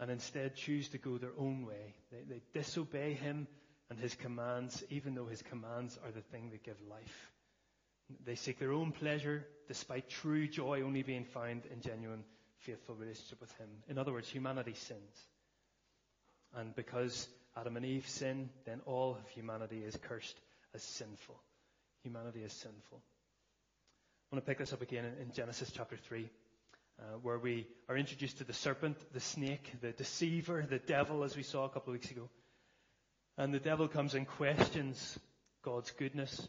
and 0.00 0.10
instead 0.10 0.56
choose 0.56 0.88
to 0.90 0.98
go 0.98 1.18
their 1.18 1.32
own 1.38 1.64
way. 1.64 1.94
They, 2.10 2.22
they 2.28 2.42
disobey 2.52 3.14
Him 3.14 3.46
and 3.90 3.98
His 3.98 4.14
commands, 4.14 4.82
even 4.90 5.14
though 5.14 5.26
His 5.26 5.42
commands 5.42 5.98
are 6.04 6.10
the 6.10 6.20
thing 6.20 6.50
that 6.50 6.62
give 6.62 6.76
life. 6.88 7.30
They 8.24 8.34
seek 8.34 8.58
their 8.58 8.72
own 8.72 8.92
pleasure 8.92 9.46
despite 9.66 10.08
true 10.08 10.46
joy 10.46 10.82
only 10.82 11.02
being 11.02 11.24
found 11.24 11.62
in 11.72 11.80
genuine, 11.80 12.24
faithful 12.58 12.94
relationship 12.94 13.40
with 13.40 13.52
Him. 13.56 13.68
In 13.88 13.98
other 13.98 14.12
words, 14.12 14.28
humanity 14.28 14.74
sins. 14.74 15.26
And 16.56 16.74
because 16.74 17.28
Adam 17.56 17.76
and 17.76 17.86
Eve 17.86 18.08
sin, 18.08 18.50
then 18.64 18.80
all 18.86 19.12
of 19.12 19.28
humanity 19.30 19.82
is 19.84 19.96
cursed 19.96 20.38
as 20.74 20.82
sinful. 20.82 21.40
Humanity 22.02 22.42
is 22.42 22.52
sinful. 22.52 23.00
I 23.00 24.36
want 24.36 24.44
to 24.44 24.50
pick 24.50 24.58
this 24.58 24.72
up 24.72 24.82
again 24.82 25.04
in, 25.20 25.32
Genesis 25.32 25.70
chapter 25.74 25.96
3, 25.96 26.28
uh, 26.98 27.02
where 27.22 27.38
we 27.38 27.66
are 27.88 27.96
introduced 27.96 28.38
to 28.38 28.44
the 28.44 28.52
serpent, 28.52 28.96
the 29.12 29.20
snake, 29.20 29.72
the 29.80 29.92
deceiver, 29.92 30.66
the 30.68 30.78
devil, 30.78 31.22
as 31.22 31.36
we 31.36 31.42
saw 31.42 31.64
a 31.64 31.68
couple 31.68 31.92
of 31.92 32.00
weeks 32.00 32.10
ago. 32.10 32.28
And 33.36 33.52
the 33.52 33.60
devil 33.60 33.88
comes 33.88 34.14
and 34.14 34.26
questions 34.26 35.18
God's 35.62 35.90
goodness. 35.92 36.46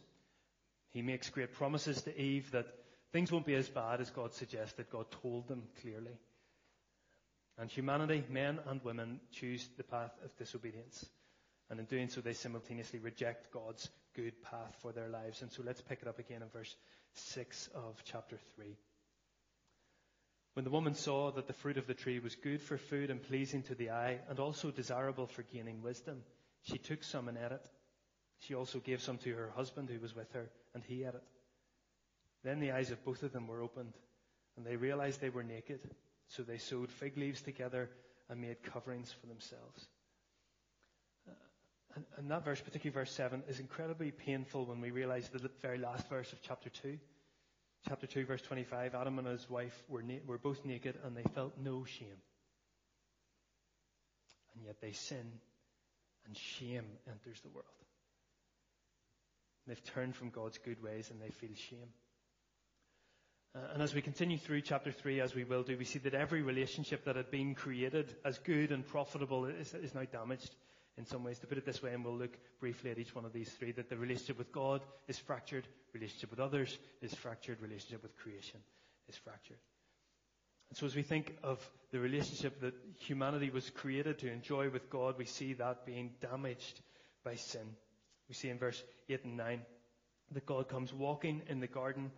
He 0.91 1.01
makes 1.01 1.29
great 1.29 1.53
promises 1.53 2.01
to 2.03 2.21
Eve 2.21 2.51
that 2.51 2.67
things 3.11 3.31
won't 3.31 3.45
be 3.45 3.55
as 3.55 3.69
bad 3.69 4.01
as 4.01 4.09
God 4.11 4.33
suggested. 4.33 4.85
God 4.91 5.07
told 5.21 5.47
them 5.47 5.63
clearly. 5.81 6.17
And 7.57 7.69
humanity, 7.69 8.23
men 8.29 8.59
and 8.67 8.83
women, 8.83 9.19
choose 9.31 9.67
the 9.77 9.83
path 9.83 10.11
of 10.23 10.35
disobedience. 10.37 11.05
And 11.69 11.79
in 11.79 11.85
doing 11.85 12.09
so, 12.09 12.21
they 12.21 12.33
simultaneously 12.33 12.99
reject 12.99 13.51
God's 13.51 13.89
good 14.15 14.41
path 14.43 14.75
for 14.81 14.91
their 14.91 15.09
lives. 15.09 15.41
And 15.41 15.51
so 15.51 15.63
let's 15.65 15.81
pick 15.81 15.99
it 16.01 16.07
up 16.07 16.19
again 16.19 16.41
in 16.41 16.49
verse 16.49 16.75
6 17.13 17.69
of 17.73 18.03
chapter 18.03 18.37
3. 18.55 18.77
When 20.53 20.65
the 20.65 20.71
woman 20.71 20.93
saw 20.93 21.31
that 21.31 21.47
the 21.47 21.53
fruit 21.53 21.77
of 21.77 21.87
the 21.87 21.93
tree 21.93 22.19
was 22.19 22.35
good 22.35 22.61
for 22.61 22.77
food 22.77 23.09
and 23.09 23.21
pleasing 23.21 23.63
to 23.63 23.75
the 23.75 23.89
eye, 23.89 24.19
and 24.29 24.39
also 24.39 24.71
desirable 24.71 25.27
for 25.27 25.43
gaining 25.43 25.81
wisdom, 25.81 26.21
she 26.65 26.77
took 26.79 27.03
some 27.03 27.27
and 27.27 27.37
ate 27.37 27.51
it. 27.51 27.65
She 28.39 28.55
also 28.55 28.79
gave 28.79 29.01
some 29.01 29.17
to 29.19 29.33
her 29.33 29.51
husband 29.55 29.89
who 29.89 29.99
was 29.99 30.15
with 30.15 30.31
her, 30.33 30.49
and 30.73 30.83
he 30.83 31.03
ate 31.03 31.15
it. 31.15 31.23
Then 32.43 32.59
the 32.59 32.71
eyes 32.71 32.91
of 32.91 33.03
both 33.05 33.23
of 33.23 33.31
them 33.31 33.47
were 33.47 33.61
opened, 33.61 33.93
and 34.57 34.65
they 34.65 34.75
realized 34.75 35.21
they 35.21 35.29
were 35.29 35.43
naked. 35.43 35.79
So 36.27 36.43
they 36.43 36.57
sewed 36.57 36.91
fig 36.91 37.17
leaves 37.17 37.41
together 37.41 37.89
and 38.29 38.41
made 38.41 38.63
coverings 38.63 39.11
for 39.11 39.27
themselves. 39.27 39.87
Uh, 41.27 41.33
and, 41.95 42.05
and, 42.17 42.31
that 42.31 42.43
verse, 42.43 42.59
particularly 42.59 42.93
verse 42.93 43.11
7, 43.11 43.43
is 43.47 43.59
incredibly 43.59 44.09
painful 44.09 44.65
when 44.65 44.81
we 44.81 44.89
realize 44.89 45.29
the 45.29 45.49
very 45.61 45.77
last 45.77 46.09
verse 46.09 46.33
of 46.33 46.41
chapter 46.41 46.69
2. 46.69 46.97
Chapter 47.87 48.07
2, 48.07 48.25
verse 48.25 48.41
25 48.41 48.95
Adam 48.95 49.19
and 49.19 49.27
his 49.27 49.47
wife 49.47 49.83
were, 49.87 50.01
na- 50.01 50.15
were 50.25 50.39
both 50.39 50.65
naked 50.65 50.97
and 51.03 51.15
they 51.15 51.29
felt 51.35 51.53
no 51.63 51.85
shame. 51.85 52.21
And 54.55 54.65
yet 54.65 54.81
they 54.81 54.93
sin 54.93 55.31
and 56.25 56.37
shame 56.37 56.85
enters 57.09 57.39
the 57.41 57.49
world. 57.49 57.65
They've 59.67 59.83
turned 59.83 60.15
from 60.15 60.29
God's 60.29 60.57
good 60.57 60.81
ways 60.83 61.09
and 61.09 61.21
they 61.21 61.29
feel 61.29 61.55
shame. 61.55 61.89
Uh, 63.55 63.59
and 63.73 63.81
as 63.81 63.95
we 63.95 64.01
continue 64.01 64.37
through 64.37 64.61
chapter 64.61 64.91
3, 64.91 65.21
as 65.21 65.33
we 65.33 65.43
will 65.43 65.63
do, 65.63 65.77
we 65.77 65.85
see 65.85 65.99
that 65.99 66.13
every 66.13 66.41
relationship 66.41 67.05
that 67.05 67.15
had 67.15 67.31
been 67.31 67.55
created 67.55 68.13
as 68.25 68.37
good 68.39 68.71
and 68.71 68.85
profitable 68.85 69.45
is, 69.45 69.73
is 69.73 69.95
now 69.95 70.03
damaged 70.03 70.55
in 70.97 71.05
some 71.05 71.23
ways. 71.23 71.39
To 71.39 71.47
put 71.47 71.57
it 71.57 71.65
this 71.65 71.81
way, 71.81 71.93
and 71.93 72.03
we'll 72.03 72.17
look 72.17 72.37
briefly 72.59 72.91
at 72.91 72.99
each 72.99 73.15
one 73.15 73.25
of 73.25 73.31
these 73.31 73.49
three, 73.49 73.71
that 73.73 73.89
the 73.89 73.97
relationship 73.97 74.37
with 74.37 74.51
God 74.51 74.81
is 75.07 75.17
fractured, 75.17 75.67
relationship 75.93 76.31
with 76.31 76.39
others 76.39 76.77
is 77.01 77.13
fractured, 77.13 77.61
relationship 77.61 78.03
with 78.03 78.15
creation 78.17 78.59
is 79.07 79.15
fractured. 79.15 79.57
And 80.69 80.77
so 80.77 80.85
as 80.85 80.95
we 80.95 81.03
think 81.03 81.35
of 81.43 81.59
the 81.91 81.99
relationship 81.99 82.59
that 82.61 82.73
humanity 82.99 83.49
was 83.49 83.69
created 83.69 84.19
to 84.19 84.31
enjoy 84.31 84.69
with 84.69 84.89
God, 84.89 85.17
we 85.17 85.25
see 85.25 85.53
that 85.53 85.85
being 85.85 86.11
damaged 86.19 86.81
by 87.23 87.35
sin. 87.35 87.75
We 88.27 88.35
see 88.35 88.49
in 88.49 88.57
verse 88.57 88.83
8 89.09 89.23
and 89.25 89.37
9 89.37 89.61
that 90.31 90.45
God 90.45 90.67
comes 90.67 90.91
walking 90.91 91.43
in 91.47 91.59
the 91.59 91.67
garden, 91.67 92.11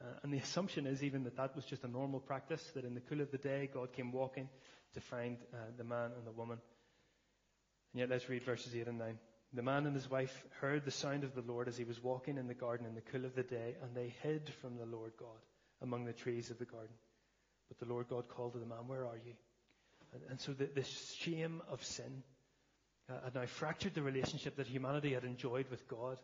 uh, 0.00 0.06
and 0.22 0.32
the 0.32 0.38
assumption 0.38 0.86
is 0.86 1.04
even 1.04 1.24
that 1.24 1.36
that 1.36 1.54
was 1.54 1.64
just 1.64 1.84
a 1.84 1.88
normal 1.88 2.20
practice, 2.20 2.62
that 2.74 2.84
in 2.84 2.94
the 2.94 3.00
cool 3.00 3.20
of 3.20 3.30
the 3.30 3.38
day, 3.38 3.70
God 3.72 3.92
came 3.92 4.10
walking 4.10 4.48
to 4.94 5.00
find 5.00 5.36
uh, 5.54 5.56
the 5.76 5.84
man 5.84 6.10
and 6.16 6.26
the 6.26 6.32
woman. 6.32 6.58
And 7.92 8.00
yet 8.00 8.10
let's 8.10 8.28
read 8.28 8.42
verses 8.42 8.74
8 8.74 8.88
and 8.88 8.98
9. 8.98 9.18
The 9.54 9.62
man 9.62 9.86
and 9.86 9.94
his 9.94 10.10
wife 10.10 10.44
heard 10.60 10.84
the 10.84 10.90
sound 10.90 11.24
of 11.24 11.34
the 11.34 11.42
Lord 11.42 11.68
as 11.68 11.76
he 11.76 11.84
was 11.84 12.02
walking 12.02 12.38
in 12.38 12.48
the 12.48 12.54
garden 12.54 12.86
in 12.86 12.94
the 12.94 13.02
cool 13.02 13.24
of 13.24 13.34
the 13.34 13.42
day, 13.42 13.76
and 13.82 13.94
they 13.94 14.14
hid 14.22 14.50
from 14.60 14.76
the 14.76 14.86
Lord 14.86 15.12
God 15.18 15.28
among 15.82 16.04
the 16.04 16.12
trees 16.12 16.50
of 16.50 16.58
the 16.58 16.64
garden. 16.64 16.94
But 17.78 17.86
the 17.86 17.92
Lord 17.92 18.08
God 18.08 18.28
called 18.28 18.52
to 18.52 18.58
the 18.58 18.66
man, 18.66 18.86
Where 18.86 19.06
are 19.06 19.16
you? 19.16 19.32
And, 20.12 20.22
and 20.30 20.40
so 20.40 20.52
the, 20.52 20.68
the, 20.74 20.84
shame 20.84 21.62
of 21.70 21.82
sin 21.82 22.22
uh, 23.08 23.14
had 23.24 23.34
now 23.34 23.46
fractured 23.46 23.94
the 23.94 24.02
relationship 24.02 24.56
that 24.56 24.66
humanity 24.66 25.14
had 25.14 25.24
enjoyed 25.24 25.66
with 25.70 25.88
God. 25.88 26.18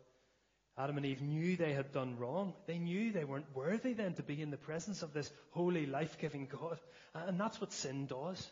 Adam 0.77 0.99
and 0.99 1.07
Eve 1.07 1.23
knew 1.23 1.57
they 1.57 1.73
had 1.73 1.91
done 1.93 2.19
wrong. 2.19 2.53
They 2.67 2.79
knew 2.79 3.13
they 3.13 3.25
weren't 3.25 3.55
worthy 3.55 3.95
then 3.95 4.15
to 4.15 4.23
be 4.23 4.43
in 4.43 4.51
the 4.51 4.59
presence 4.59 5.03
of 5.03 5.15
this 5.15 5.31
holy, 5.51 5.87
life 5.87 6.19
giving 6.21 6.47
God. 6.47 6.79
And 7.15 7.41
that's 7.41 7.61
what 7.61 7.73
sin 7.73 8.07
does. 8.07 8.47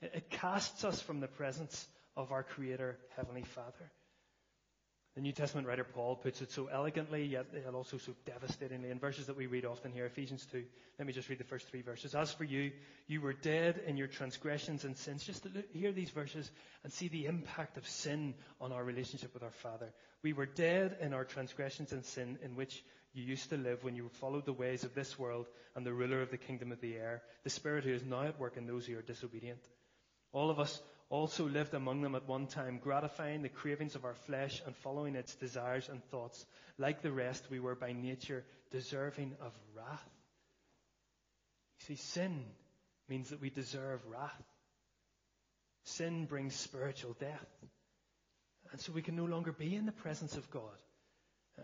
It 0.00 0.30
casts 0.30 0.84
us 0.84 1.02
from 1.02 1.20
the 1.20 1.26
presence 1.26 1.86
of 2.16 2.32
our 2.32 2.44
Creator, 2.44 2.96
Heavenly 3.16 3.42
Father. 3.42 3.90
The 5.16 5.20
New 5.20 5.32
Testament 5.32 5.66
writer 5.66 5.82
Paul 5.82 6.14
puts 6.14 6.40
it 6.40 6.52
so 6.52 6.68
elegantly, 6.72 7.24
yet 7.24 7.46
also 7.74 7.98
so 7.98 8.12
devastatingly 8.26 8.90
in 8.90 9.00
verses 9.00 9.26
that 9.26 9.36
we 9.36 9.46
read 9.46 9.64
often 9.64 9.90
here, 9.90 10.06
Ephesians 10.06 10.46
2. 10.52 10.64
Let 10.98 11.06
me 11.06 11.12
just 11.12 11.28
read 11.28 11.40
the 11.40 11.44
first 11.44 11.66
three 11.66 11.82
verses. 11.82 12.14
As 12.14 12.32
for 12.32 12.44
you, 12.44 12.70
you 13.08 13.20
were 13.20 13.32
dead 13.32 13.80
in 13.86 13.96
your 13.96 14.06
transgressions 14.06 14.84
and 14.84 14.96
sins. 14.96 15.24
Just 15.24 15.44
hear 15.72 15.90
these 15.90 16.10
verses 16.10 16.48
and 16.84 16.92
see 16.92 17.08
the 17.08 17.26
impact 17.26 17.76
of 17.76 17.88
sin 17.88 18.34
on 18.60 18.70
our 18.70 18.84
relationship 18.84 19.34
with 19.34 19.42
our 19.42 19.50
Father. 19.50 19.92
We 20.22 20.32
were 20.32 20.46
dead 20.46 20.98
in 21.00 21.12
our 21.12 21.24
transgressions 21.24 21.92
and 21.92 22.04
sin 22.04 22.38
in 22.44 22.54
which 22.54 22.84
you 23.12 23.24
used 23.24 23.50
to 23.50 23.56
live 23.56 23.82
when 23.82 23.96
you 23.96 24.08
followed 24.20 24.46
the 24.46 24.52
ways 24.52 24.84
of 24.84 24.94
this 24.94 25.18
world 25.18 25.46
and 25.74 25.84
the 25.84 25.92
ruler 25.92 26.22
of 26.22 26.30
the 26.30 26.36
kingdom 26.36 26.70
of 26.70 26.80
the 26.80 26.94
air, 26.94 27.22
the 27.42 27.50
spirit 27.50 27.82
who 27.82 27.92
is 27.92 28.04
now 28.04 28.22
at 28.22 28.38
work 28.38 28.56
in 28.56 28.66
those 28.66 28.86
who 28.86 28.96
are 28.96 29.02
disobedient. 29.02 29.60
All 30.32 30.50
of 30.50 30.60
us 30.60 30.80
also 31.10 31.46
lived 31.46 31.74
among 31.74 32.02
them 32.02 32.14
at 32.14 32.28
one 32.28 32.46
time, 32.46 32.78
gratifying 32.82 33.42
the 33.42 33.48
cravings 33.48 33.96
of 33.96 34.04
our 34.04 34.14
flesh 34.14 34.62
and 34.64 34.74
following 34.76 35.16
its 35.16 35.34
desires 35.34 35.88
and 35.88 36.02
thoughts. 36.04 36.46
Like 36.78 37.02
the 37.02 37.12
rest, 37.12 37.44
we 37.50 37.58
were 37.58 37.74
by 37.74 37.92
nature 37.92 38.44
deserving 38.70 39.34
of 39.40 39.52
wrath. 39.76 40.08
You 41.80 41.96
see, 41.96 42.02
sin 42.02 42.44
means 43.08 43.30
that 43.30 43.40
we 43.40 43.50
deserve 43.50 44.00
wrath. 44.06 44.42
Sin 45.84 46.26
brings 46.26 46.54
spiritual 46.54 47.16
death. 47.18 47.48
And 48.70 48.80
so 48.80 48.92
we 48.92 49.02
can 49.02 49.16
no 49.16 49.24
longer 49.24 49.50
be 49.50 49.74
in 49.74 49.86
the 49.86 49.92
presence 49.92 50.36
of 50.36 50.48
God. 50.50 50.62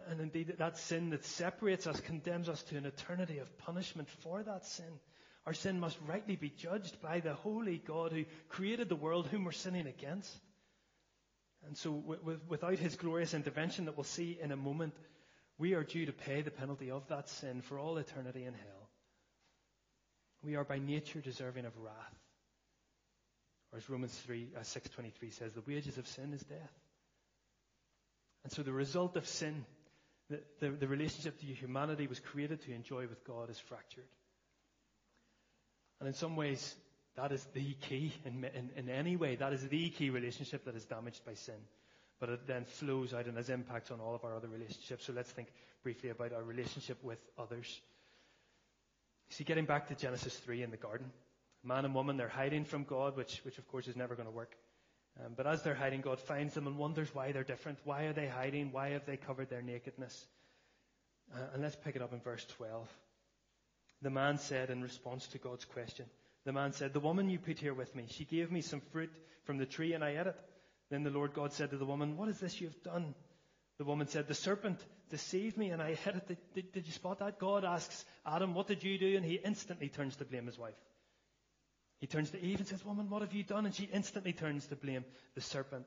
And 0.08 0.20
indeed, 0.20 0.54
that 0.58 0.76
sin 0.76 1.10
that 1.10 1.24
separates 1.24 1.86
us 1.86 2.00
condemns 2.00 2.48
us 2.48 2.62
to 2.64 2.76
an 2.76 2.84
eternity 2.84 3.38
of 3.38 3.58
punishment 3.58 4.08
for 4.08 4.42
that 4.42 4.66
sin. 4.66 5.00
Our 5.46 5.54
sin 5.54 5.78
must 5.78 5.96
rightly 6.06 6.34
be 6.34 6.50
judged 6.50 7.00
by 7.00 7.20
the 7.20 7.34
holy 7.34 7.78
God 7.78 8.12
who 8.12 8.24
created 8.48 8.88
the 8.88 8.96
world 8.96 9.28
whom 9.28 9.44
we're 9.44 9.52
sinning 9.52 9.86
against. 9.86 10.36
And 11.66 11.76
so, 11.76 11.90
without 12.48 12.78
his 12.78 12.96
glorious 12.96 13.32
intervention 13.32 13.84
that 13.84 13.96
we'll 13.96 14.04
see 14.04 14.38
in 14.40 14.52
a 14.52 14.56
moment, 14.56 14.94
we 15.58 15.74
are 15.74 15.84
due 15.84 16.06
to 16.06 16.12
pay 16.12 16.42
the 16.42 16.50
penalty 16.50 16.90
of 16.90 17.06
that 17.08 17.28
sin 17.28 17.60
for 17.60 17.78
all 17.78 17.96
eternity 17.96 18.44
in 18.44 18.54
hell. 18.54 18.90
We 20.42 20.56
are 20.56 20.64
by 20.64 20.78
nature 20.78 21.20
deserving 21.20 21.64
of 21.64 21.76
wrath. 21.78 22.18
Or 23.72 23.78
as 23.78 23.88
Romans 23.88 24.14
3, 24.26 24.48
uh, 24.56 24.60
6.23 24.60 25.32
says, 25.32 25.52
the 25.52 25.62
wages 25.66 25.98
of 25.98 26.06
sin 26.06 26.32
is 26.32 26.42
death. 26.42 26.72
And 28.44 28.52
so 28.52 28.62
the 28.62 28.72
result 28.72 29.16
of 29.16 29.26
sin, 29.26 29.64
the, 30.30 30.40
the, 30.60 30.70
the 30.70 30.88
relationship 30.88 31.40
to 31.40 31.46
humanity 31.46 32.06
was 32.06 32.20
created 32.20 32.62
to 32.62 32.72
enjoy 32.72 33.08
with 33.08 33.24
God 33.24 33.50
is 33.50 33.58
fractured. 33.58 34.06
And 36.00 36.06
in 36.06 36.14
some 36.14 36.36
ways, 36.36 36.74
that 37.16 37.32
is 37.32 37.44
the 37.54 37.72
key. 37.88 38.12
In, 38.24 38.44
in, 38.44 38.70
in 38.76 38.88
any 38.88 39.16
way, 39.16 39.36
that 39.36 39.52
is 39.52 39.66
the 39.66 39.88
key 39.90 40.10
relationship 40.10 40.64
that 40.64 40.76
is 40.76 40.84
damaged 40.84 41.24
by 41.24 41.34
sin. 41.34 41.54
But 42.20 42.30
it 42.30 42.46
then 42.46 42.64
flows 42.64 43.12
out 43.12 43.26
and 43.26 43.36
has 43.36 43.50
impacts 43.50 43.90
on 43.90 44.00
all 44.00 44.14
of 44.14 44.24
our 44.24 44.34
other 44.34 44.48
relationships. 44.48 45.06
So 45.06 45.12
let's 45.12 45.30
think 45.30 45.48
briefly 45.82 46.10
about 46.10 46.32
our 46.32 46.42
relationship 46.42 47.02
with 47.02 47.18
others. 47.38 47.80
See, 49.30 49.44
getting 49.44 49.64
back 49.64 49.88
to 49.88 49.94
Genesis 49.94 50.36
3 50.38 50.62
in 50.62 50.70
the 50.70 50.76
garden, 50.76 51.10
man 51.64 51.84
and 51.84 51.94
woman, 51.94 52.16
they're 52.16 52.28
hiding 52.28 52.64
from 52.64 52.84
God, 52.84 53.16
which, 53.16 53.40
which 53.44 53.58
of 53.58 53.66
course 53.68 53.88
is 53.88 53.96
never 53.96 54.14
going 54.14 54.28
to 54.28 54.34
work. 54.34 54.54
Um, 55.18 55.32
but 55.36 55.46
as 55.46 55.62
they're 55.62 55.74
hiding, 55.74 56.02
God 56.02 56.20
finds 56.20 56.54
them 56.54 56.66
and 56.66 56.76
wonders 56.76 57.14
why 57.14 57.32
they're 57.32 57.42
different. 57.42 57.78
Why 57.84 58.04
are 58.04 58.12
they 58.12 58.28
hiding? 58.28 58.72
Why 58.72 58.90
have 58.90 59.06
they 59.06 59.16
covered 59.16 59.48
their 59.48 59.62
nakedness? 59.62 60.26
Uh, 61.34 61.38
and 61.54 61.62
let's 61.62 61.76
pick 61.76 61.96
it 61.96 62.02
up 62.02 62.12
in 62.12 62.20
verse 62.20 62.44
12. 62.56 62.86
The 64.02 64.10
man 64.10 64.38
said 64.38 64.70
in 64.70 64.82
response 64.82 65.26
to 65.28 65.38
God's 65.38 65.64
question, 65.64 66.06
the 66.44 66.52
man 66.52 66.72
said, 66.72 66.92
The 66.92 67.00
woman 67.00 67.30
you 67.30 67.38
put 67.38 67.58
here 67.58 67.74
with 67.74 67.94
me, 67.94 68.06
she 68.08 68.24
gave 68.24 68.52
me 68.52 68.60
some 68.60 68.80
fruit 68.92 69.10
from 69.44 69.58
the 69.58 69.66
tree 69.66 69.94
and 69.94 70.04
I 70.04 70.10
ate 70.10 70.26
it. 70.26 70.36
Then 70.90 71.02
the 71.02 71.10
Lord 71.10 71.34
God 71.34 71.52
said 71.52 71.70
to 71.70 71.76
the 71.76 71.84
woman, 71.84 72.16
What 72.16 72.28
is 72.28 72.38
this 72.38 72.60
you 72.60 72.68
have 72.68 72.82
done? 72.82 73.14
The 73.78 73.84
woman 73.84 74.06
said, 74.06 74.28
The 74.28 74.34
serpent 74.34 74.80
deceived 75.10 75.56
me 75.56 75.70
and 75.70 75.82
I 75.82 75.90
ate 75.90 76.14
it. 76.14 76.28
Did, 76.28 76.38
did, 76.54 76.72
did 76.72 76.86
you 76.86 76.92
spot 76.92 77.18
that? 77.18 77.38
God 77.38 77.64
asks 77.64 78.04
Adam, 78.24 78.54
What 78.54 78.68
did 78.68 78.84
you 78.84 78.98
do? 78.98 79.16
And 79.16 79.24
he 79.24 79.34
instantly 79.34 79.88
turns 79.88 80.16
to 80.16 80.24
blame 80.24 80.46
his 80.46 80.58
wife. 80.58 80.74
He 81.98 82.06
turns 82.06 82.30
to 82.30 82.40
Eve 82.40 82.58
and 82.58 82.68
says, 82.68 82.84
Woman, 82.84 83.08
what 83.08 83.22
have 83.22 83.32
you 83.32 83.42
done? 83.42 83.66
And 83.66 83.74
she 83.74 83.84
instantly 83.84 84.32
turns 84.32 84.66
to 84.66 84.76
blame 84.76 85.04
the 85.34 85.40
serpent. 85.40 85.86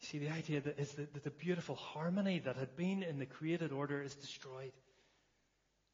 You 0.00 0.06
see, 0.06 0.18
the 0.18 0.30
idea 0.30 0.60
that 0.60 0.78
is 0.78 0.92
that 0.92 1.24
the 1.24 1.30
beautiful 1.30 1.74
harmony 1.74 2.38
that 2.40 2.56
had 2.56 2.76
been 2.76 3.02
in 3.02 3.18
the 3.18 3.26
created 3.26 3.72
order 3.72 4.00
is 4.02 4.14
destroyed. 4.14 4.72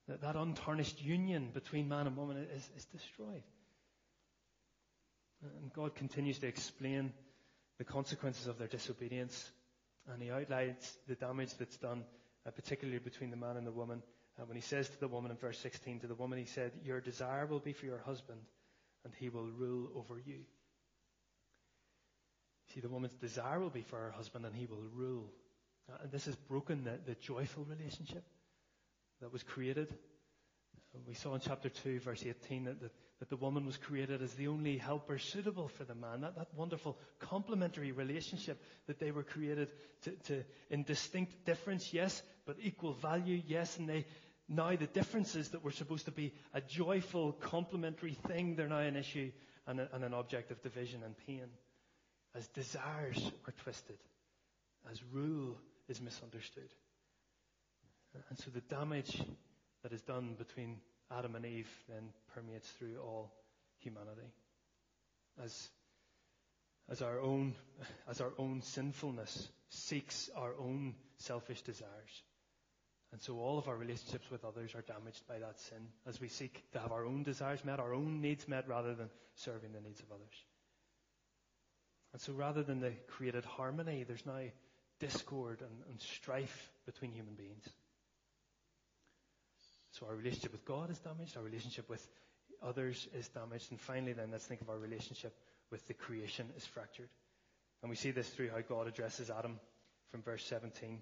That, 0.08 0.20
that 0.20 0.36
untarnished 0.36 1.02
union 1.02 1.50
between 1.54 1.88
man 1.88 2.06
and 2.06 2.16
woman 2.16 2.36
is, 2.54 2.68
is 2.76 2.84
destroyed. 2.86 3.42
And 5.42 5.72
God 5.72 5.94
continues 5.94 6.38
to 6.38 6.46
explain 6.46 7.12
the 7.78 7.84
consequences 7.84 8.46
of 8.46 8.58
their 8.58 8.68
disobedience. 8.68 9.50
And 10.12 10.22
he 10.22 10.30
outlines 10.30 10.96
the 11.08 11.14
damage 11.14 11.54
that's 11.58 11.76
done, 11.78 12.04
uh, 12.46 12.50
particularly 12.50 12.98
between 12.98 13.30
the 13.30 13.36
man 13.36 13.56
and 13.56 13.66
the 13.66 13.72
woman. 13.72 14.02
Uh, 14.38 14.44
when 14.44 14.56
he 14.56 14.62
says 14.62 14.88
to 14.88 15.00
the 15.00 15.08
woman 15.08 15.30
in 15.30 15.36
verse 15.36 15.58
16, 15.58 16.00
to 16.00 16.06
the 16.06 16.14
woman, 16.14 16.38
he 16.38 16.44
said, 16.44 16.72
Your 16.84 17.00
desire 17.00 17.46
will 17.46 17.60
be 17.60 17.72
for 17.72 17.86
your 17.86 18.00
husband, 18.00 18.40
and 19.04 19.14
he 19.18 19.28
will 19.28 19.46
rule 19.46 19.90
over 19.94 20.20
you. 20.24 20.40
See, 22.74 22.80
the 22.80 22.88
woman's 22.88 23.14
desire 23.20 23.60
will 23.60 23.70
be 23.70 23.82
for 23.82 23.96
her 23.98 24.10
husband, 24.10 24.44
and 24.44 24.54
he 24.54 24.66
will 24.66 24.84
rule. 24.94 25.30
Uh, 25.90 25.98
and 26.02 26.12
this 26.12 26.26
has 26.26 26.36
broken 26.36 26.84
the, 26.84 26.98
the 27.06 27.14
joyful 27.14 27.64
relationship 27.64 28.24
that 29.24 29.32
was 29.32 29.42
created. 29.42 29.88
We 31.08 31.14
saw 31.14 31.34
in 31.34 31.40
chapter 31.40 31.70
2, 31.70 32.00
verse 32.00 32.22
18, 32.26 32.64
that, 32.64 32.78
that, 32.80 33.30
the 33.30 33.36
woman 33.36 33.64
was 33.64 33.78
created 33.78 34.20
as 34.20 34.34
the 34.34 34.48
only 34.48 34.76
helper 34.76 35.18
suitable 35.18 35.68
for 35.68 35.84
the 35.84 35.94
man. 35.94 36.20
That, 36.20 36.36
that 36.36 36.48
wonderful 36.54 36.98
complementary 37.20 37.90
relationship 37.90 38.62
that 38.86 38.98
they 38.98 39.12
were 39.12 39.22
created 39.22 39.70
to, 40.02 40.10
to, 40.10 40.44
in 40.68 40.82
distinct 40.82 41.46
difference, 41.46 41.94
yes, 41.94 42.22
but 42.44 42.56
equal 42.60 42.92
value, 42.92 43.40
yes. 43.46 43.78
And 43.78 43.88
they, 43.88 44.04
now 44.46 44.76
the 44.76 44.86
differences 44.86 45.48
that 45.48 45.64
were 45.64 45.72
supposed 45.72 46.04
to 46.04 46.12
be 46.12 46.34
a 46.52 46.60
joyful, 46.60 47.32
complementary 47.32 48.18
thing, 48.28 48.56
they're 48.56 48.68
now 48.68 48.80
an 48.80 48.96
issue 48.96 49.32
and, 49.66 49.80
a, 49.80 49.88
and 49.94 50.04
an 50.04 50.12
object 50.12 50.50
of 50.50 50.62
division 50.62 51.00
and 51.02 51.16
pain. 51.26 51.46
As 52.34 52.46
desires 52.48 53.32
are 53.48 53.54
twisted, 53.62 53.98
as 54.90 55.02
rule 55.14 55.56
is 55.88 56.02
misunderstood. 56.02 56.68
And 58.28 58.38
so 58.38 58.50
the 58.50 58.60
damage 58.60 59.22
that 59.82 59.92
is 59.92 60.02
done 60.02 60.34
between 60.38 60.78
Adam 61.10 61.34
and 61.34 61.44
Eve 61.44 61.70
then 61.88 62.10
permeates 62.34 62.68
through 62.70 62.98
all 63.00 63.32
humanity. 63.78 64.32
As, 65.42 65.68
as 66.90 67.02
our 67.02 67.20
own, 67.20 67.54
as 68.08 68.20
our 68.20 68.32
own 68.38 68.62
sinfulness 68.62 69.48
seeks 69.68 70.30
our 70.36 70.52
own 70.58 70.94
selfish 71.18 71.62
desires. 71.62 72.22
And 73.12 73.20
so 73.20 73.38
all 73.38 73.58
of 73.58 73.68
our 73.68 73.76
relationships 73.76 74.30
with 74.30 74.44
others 74.44 74.74
are 74.74 74.82
damaged 74.82 75.26
by 75.28 75.38
that 75.38 75.60
sin 75.60 75.86
as 76.06 76.20
we 76.20 76.28
seek 76.28 76.64
to 76.72 76.80
have 76.80 76.92
our 76.92 77.04
own 77.04 77.22
desires 77.22 77.64
met, 77.64 77.78
our 77.78 77.94
own 77.94 78.20
needs 78.20 78.48
met, 78.48 78.68
rather 78.68 78.94
than 78.94 79.08
serving 79.36 79.72
the 79.72 79.80
needs 79.80 80.00
of 80.00 80.10
others. 80.10 80.34
And 82.12 82.20
so 82.20 82.32
rather 82.32 82.62
than 82.62 82.80
the 82.80 82.92
created 83.08 83.44
harmony, 83.44 84.04
there's 84.04 84.26
now 84.26 84.40
discord 85.00 85.60
and, 85.60 85.90
and 85.90 86.00
strife 86.00 86.70
between 86.86 87.12
human 87.12 87.34
beings. 87.34 87.68
So 89.98 90.06
our 90.06 90.16
relationship 90.16 90.50
with 90.50 90.64
God 90.64 90.90
is 90.90 90.98
damaged, 90.98 91.36
our 91.36 91.42
relationship 91.42 91.88
with 91.88 92.04
others 92.60 93.06
is 93.14 93.28
damaged, 93.28 93.70
and 93.70 93.80
finally 93.80 94.12
then 94.12 94.30
let's 94.32 94.44
think 94.44 94.60
of 94.60 94.68
our 94.68 94.78
relationship 94.78 95.32
with 95.70 95.86
the 95.86 95.94
creation 95.94 96.46
is 96.56 96.66
fractured. 96.66 97.08
And 97.80 97.90
we 97.90 97.96
see 97.96 98.10
this 98.10 98.28
through 98.28 98.50
how 98.50 98.60
God 98.60 98.88
addresses 98.88 99.30
Adam 99.30 99.60
from 100.10 100.22
verse 100.22 100.44
17. 100.46 101.00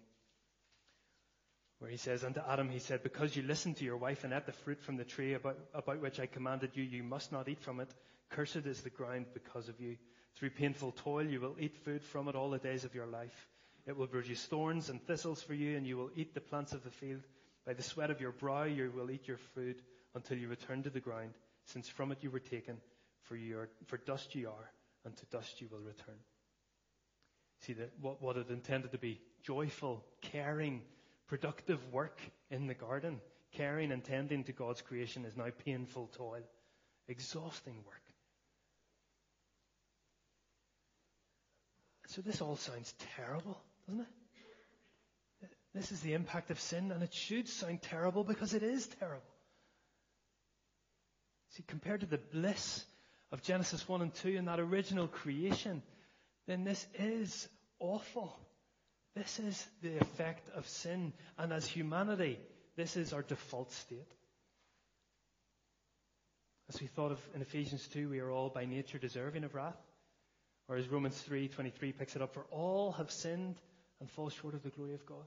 where 1.78 1.90
he 1.90 1.96
says, 1.96 2.22
Unto 2.22 2.40
Adam 2.46 2.68
he 2.68 2.78
said, 2.78 3.02
Because 3.02 3.34
you 3.34 3.42
listened 3.42 3.78
to 3.78 3.84
your 3.84 3.96
wife 3.96 4.24
and 4.24 4.32
ate 4.32 4.46
the 4.46 4.52
fruit 4.52 4.80
from 4.80 4.96
the 4.96 5.04
tree 5.04 5.34
about, 5.34 5.58
about 5.74 6.00
which 6.00 6.20
I 6.20 6.26
commanded 6.26 6.70
you, 6.74 6.84
you 6.84 7.02
must 7.02 7.32
not 7.32 7.48
eat 7.48 7.60
from 7.60 7.80
it. 7.80 7.88
Cursed 8.30 8.66
is 8.66 8.82
the 8.82 8.90
ground 8.90 9.26
because 9.34 9.68
of 9.68 9.80
you. 9.80 9.96
Through 10.36 10.50
painful 10.50 10.92
toil 10.92 11.24
you 11.26 11.40
will 11.40 11.56
eat 11.58 11.76
food 11.78 12.04
from 12.04 12.28
it 12.28 12.36
all 12.36 12.50
the 12.50 12.58
days 12.58 12.84
of 12.84 12.94
your 12.94 13.06
life. 13.06 13.48
It 13.86 13.96
will 13.96 14.06
produce 14.06 14.44
thorns 14.44 14.90
and 14.90 15.02
thistles 15.02 15.42
for 15.42 15.54
you, 15.54 15.76
and 15.76 15.86
you 15.86 15.96
will 15.96 16.10
eat 16.14 16.34
the 16.34 16.40
plants 16.40 16.72
of 16.72 16.84
the 16.84 16.90
field. 16.90 17.22
By 17.66 17.74
the 17.74 17.82
sweat 17.82 18.10
of 18.10 18.20
your 18.20 18.32
brow 18.32 18.64
you 18.64 18.92
will 18.94 19.10
eat 19.10 19.28
your 19.28 19.38
food 19.54 19.76
until 20.14 20.36
you 20.36 20.48
return 20.48 20.82
to 20.82 20.90
the 20.90 21.00
ground, 21.00 21.34
since 21.66 21.88
from 21.88 22.12
it 22.12 22.18
you 22.22 22.30
were 22.30 22.40
taken, 22.40 22.76
for, 23.22 23.36
you 23.36 23.58
are, 23.58 23.68
for 23.86 23.98
dust 23.98 24.34
you 24.34 24.48
are, 24.48 24.70
and 25.04 25.16
to 25.16 25.26
dust 25.26 25.60
you 25.60 25.68
will 25.70 25.80
return. 25.80 26.18
See 27.60 27.72
that 27.74 27.92
what, 28.00 28.20
what 28.20 28.36
it 28.36 28.50
intended 28.50 28.92
to 28.92 28.98
be 28.98 29.20
joyful, 29.42 30.04
caring, 30.20 30.82
productive 31.28 31.80
work 31.92 32.18
in 32.50 32.66
the 32.66 32.74
garden, 32.74 33.20
caring 33.52 33.92
and 33.92 34.02
tending 34.02 34.44
to 34.44 34.52
God's 34.52 34.82
creation 34.82 35.24
is 35.24 35.36
now 35.36 35.46
painful 35.64 36.10
toil, 36.16 36.42
exhausting 37.08 37.76
work. 37.86 38.02
So 42.08 42.20
this 42.20 42.42
all 42.42 42.56
sounds 42.56 42.94
terrible, 43.16 43.58
doesn't 43.86 44.02
it? 44.02 44.21
This 45.74 45.90
is 45.90 46.00
the 46.00 46.12
impact 46.12 46.50
of 46.50 46.60
sin, 46.60 46.92
and 46.92 47.02
it 47.02 47.14
should 47.14 47.48
sound 47.48 47.82
terrible 47.82 48.24
because 48.24 48.52
it 48.52 48.62
is 48.62 48.86
terrible. 48.86 49.22
See, 51.50 51.64
compared 51.66 52.00
to 52.00 52.06
the 52.06 52.18
bliss 52.18 52.84
of 53.30 53.42
Genesis 53.42 53.88
1 53.88 54.02
and 54.02 54.14
2 54.14 54.36
and 54.36 54.48
that 54.48 54.60
original 54.60 55.08
creation, 55.08 55.82
then 56.46 56.64
this 56.64 56.86
is 56.98 57.48
awful. 57.78 58.38
This 59.14 59.38
is 59.38 59.66
the 59.82 59.98
effect 59.98 60.48
of 60.54 60.66
sin. 60.68 61.12
And 61.38 61.52
as 61.52 61.66
humanity, 61.66 62.38
this 62.76 62.96
is 62.96 63.12
our 63.12 63.22
default 63.22 63.72
state. 63.72 64.10
As 66.68 66.80
we 66.80 66.86
thought 66.86 67.12
of 67.12 67.20
in 67.34 67.42
Ephesians 67.42 67.86
2, 67.88 68.08
we 68.08 68.20
are 68.20 68.30
all 68.30 68.48
by 68.48 68.64
nature 68.64 68.98
deserving 68.98 69.44
of 69.44 69.54
wrath. 69.54 69.76
Or 70.68 70.76
as 70.76 70.88
Romans 70.88 71.20
3:23 71.28 71.92
picks 71.98 72.16
it 72.16 72.22
up, 72.22 72.32
for 72.32 72.44
all 72.50 72.92
have 72.92 73.10
sinned 73.10 73.56
and 74.00 74.10
fall 74.10 74.30
short 74.30 74.54
of 74.54 74.62
the 74.62 74.70
glory 74.70 74.94
of 74.94 75.04
God. 75.04 75.26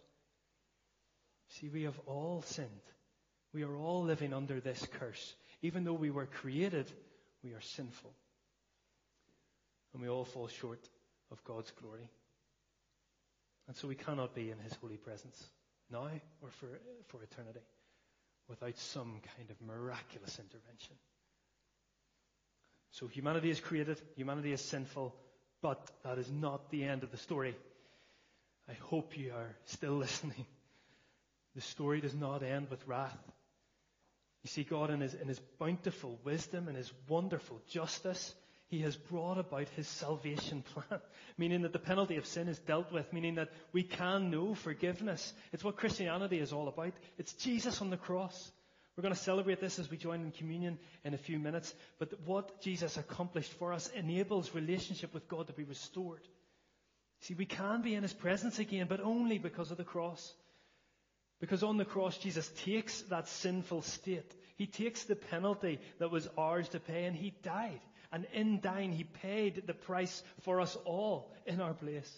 See, 1.50 1.70
we 1.70 1.84
have 1.84 2.00
all 2.06 2.42
sinned. 2.42 2.70
We 3.54 3.64
are 3.64 3.76
all 3.76 4.04
living 4.04 4.34
under 4.34 4.60
this 4.60 4.86
curse. 5.00 5.36
Even 5.62 5.84
though 5.84 5.94
we 5.94 6.12
were 6.12 6.26
created, 6.26 6.92
we 7.44 7.52
are 7.52 7.62
sinful. 7.62 8.14
And 9.94 10.02
we 10.02 10.10
all 10.10 10.26
fall 10.26 10.48
short 10.48 10.90
of 11.32 11.44
God's 11.44 11.72
glory. 11.72 12.10
And 13.68 13.76
so 13.78 13.88
we 13.88 13.96
cannot 13.96 14.36
be 14.36 14.52
in 14.52 14.60
his 14.60 14.74
holy 14.74 14.98
presence 14.98 15.42
now 15.92 16.10
or 16.42 16.50
for, 16.50 16.68
for 17.08 17.24
eternity 17.24 17.62
without 18.48 18.78
some 18.78 19.20
kind 19.38 19.50
of 19.50 19.62
miraculous 19.62 20.38
intervention. 20.40 20.96
So 22.92 23.08
humanity 23.08 23.50
is 23.50 23.60
created, 23.60 24.00
humanity 24.16 24.54
is 24.54 24.62
sinful, 24.62 25.16
but 25.62 25.90
that 26.04 26.18
is 26.18 26.32
not 26.32 26.70
the 26.70 26.84
end 26.84 27.04
of 27.04 27.12
the 27.12 27.18
story. 27.18 27.56
I 28.70 28.74
hope 28.74 29.18
you 29.18 29.32
are 29.34 29.56
still 29.66 29.94
listening. 29.98 30.46
The 31.56 31.62
story 31.62 32.02
does 32.02 32.16
not 32.16 32.44
end 32.44 32.70
with 32.70 32.86
wrath. 32.88 33.18
You 34.44 34.50
see, 34.50 34.64
God 34.64 34.92
in 34.92 35.02
his, 35.02 35.14
in 35.14 35.28
his 35.28 35.40
bountiful 35.60 36.20
wisdom 36.24 36.68
and 36.68 36.78
his 36.78 36.92
wonderful 37.08 37.62
justice 37.70 38.36
he 38.68 38.82
has 38.82 38.96
brought 38.96 39.38
about 39.38 39.70
his 39.70 39.88
salvation 39.88 40.64
plan, 40.64 41.00
meaning 41.38 41.62
that 41.62 41.74
the 41.74 41.80
penalty 41.80 42.18
of 42.18 42.26
sin 42.26 42.48
is 42.48 42.58
dealt 42.60 42.92
with, 42.92 43.12
meaning 43.14 43.36
that 43.36 43.50
we 43.72 43.84
can 43.84 44.32
know 44.32 44.56
forgiveness. 44.56 45.34
It's 45.54 45.64
what 45.64 45.78
Christianity 45.78 46.40
is 46.40 46.52
all 46.52 46.68
about. 46.68 46.94
It's 47.18 47.34
Jesus 47.34 47.82
on 47.82 47.92
the 47.92 47.98
cross. 47.98 48.52
We're 48.96 49.04
going 49.04 49.14
to 49.14 49.20
celebrate 49.20 49.60
this 49.60 49.78
as 49.78 49.92
we 49.92 49.98
join 49.98 50.22
in 50.22 50.32
communion 50.32 50.80
in 51.04 51.14
a 51.14 51.18
few 51.18 51.38
minutes. 51.38 51.74
But 52.00 52.14
what 52.26 52.62
Jesus 52.62 52.98
accomplished 52.98 53.54
for 53.54 53.74
us 53.74 53.90
enables 53.96 54.56
relationship 54.56 55.14
with 55.14 55.28
God 55.28 55.48
to 55.48 55.54
be 55.54 55.64
restored. 55.64 56.22
See, 57.22 57.34
we 57.34 57.46
can 57.46 57.82
be 57.82 57.94
in 57.94 58.04
His 58.04 58.14
presence 58.14 58.58
again, 58.58 58.88
but 58.90 59.02
only 59.02 59.38
because 59.38 59.70
of 59.70 59.78
the 59.78 59.84
cross. 59.84 60.34
Because 61.40 61.64
on 61.64 61.78
the 61.78 61.86
cross, 61.86 62.18
Jesus 62.18 62.50
takes 62.64 63.02
that 63.04 63.28
sinful 63.28 63.82
state. 63.82 64.34
He 64.56 64.68
takes 64.68 65.04
the 65.04 65.16
penalty 65.16 65.80
that 66.00 66.12
was 66.12 66.30
ours 66.38 66.70
to 66.70 66.80
pay, 66.80 67.06
and 67.06 67.16
He 67.16 67.34
died. 67.44 67.82
And 68.12 68.26
in 68.34 68.62
dying, 68.62 68.94
he 68.94 69.04
paid 69.04 69.64
the 69.68 69.74
price 69.74 70.24
for 70.44 70.62
us 70.62 70.78
all 70.86 71.34
in 71.46 71.60
our 71.60 71.74
place. 71.74 72.10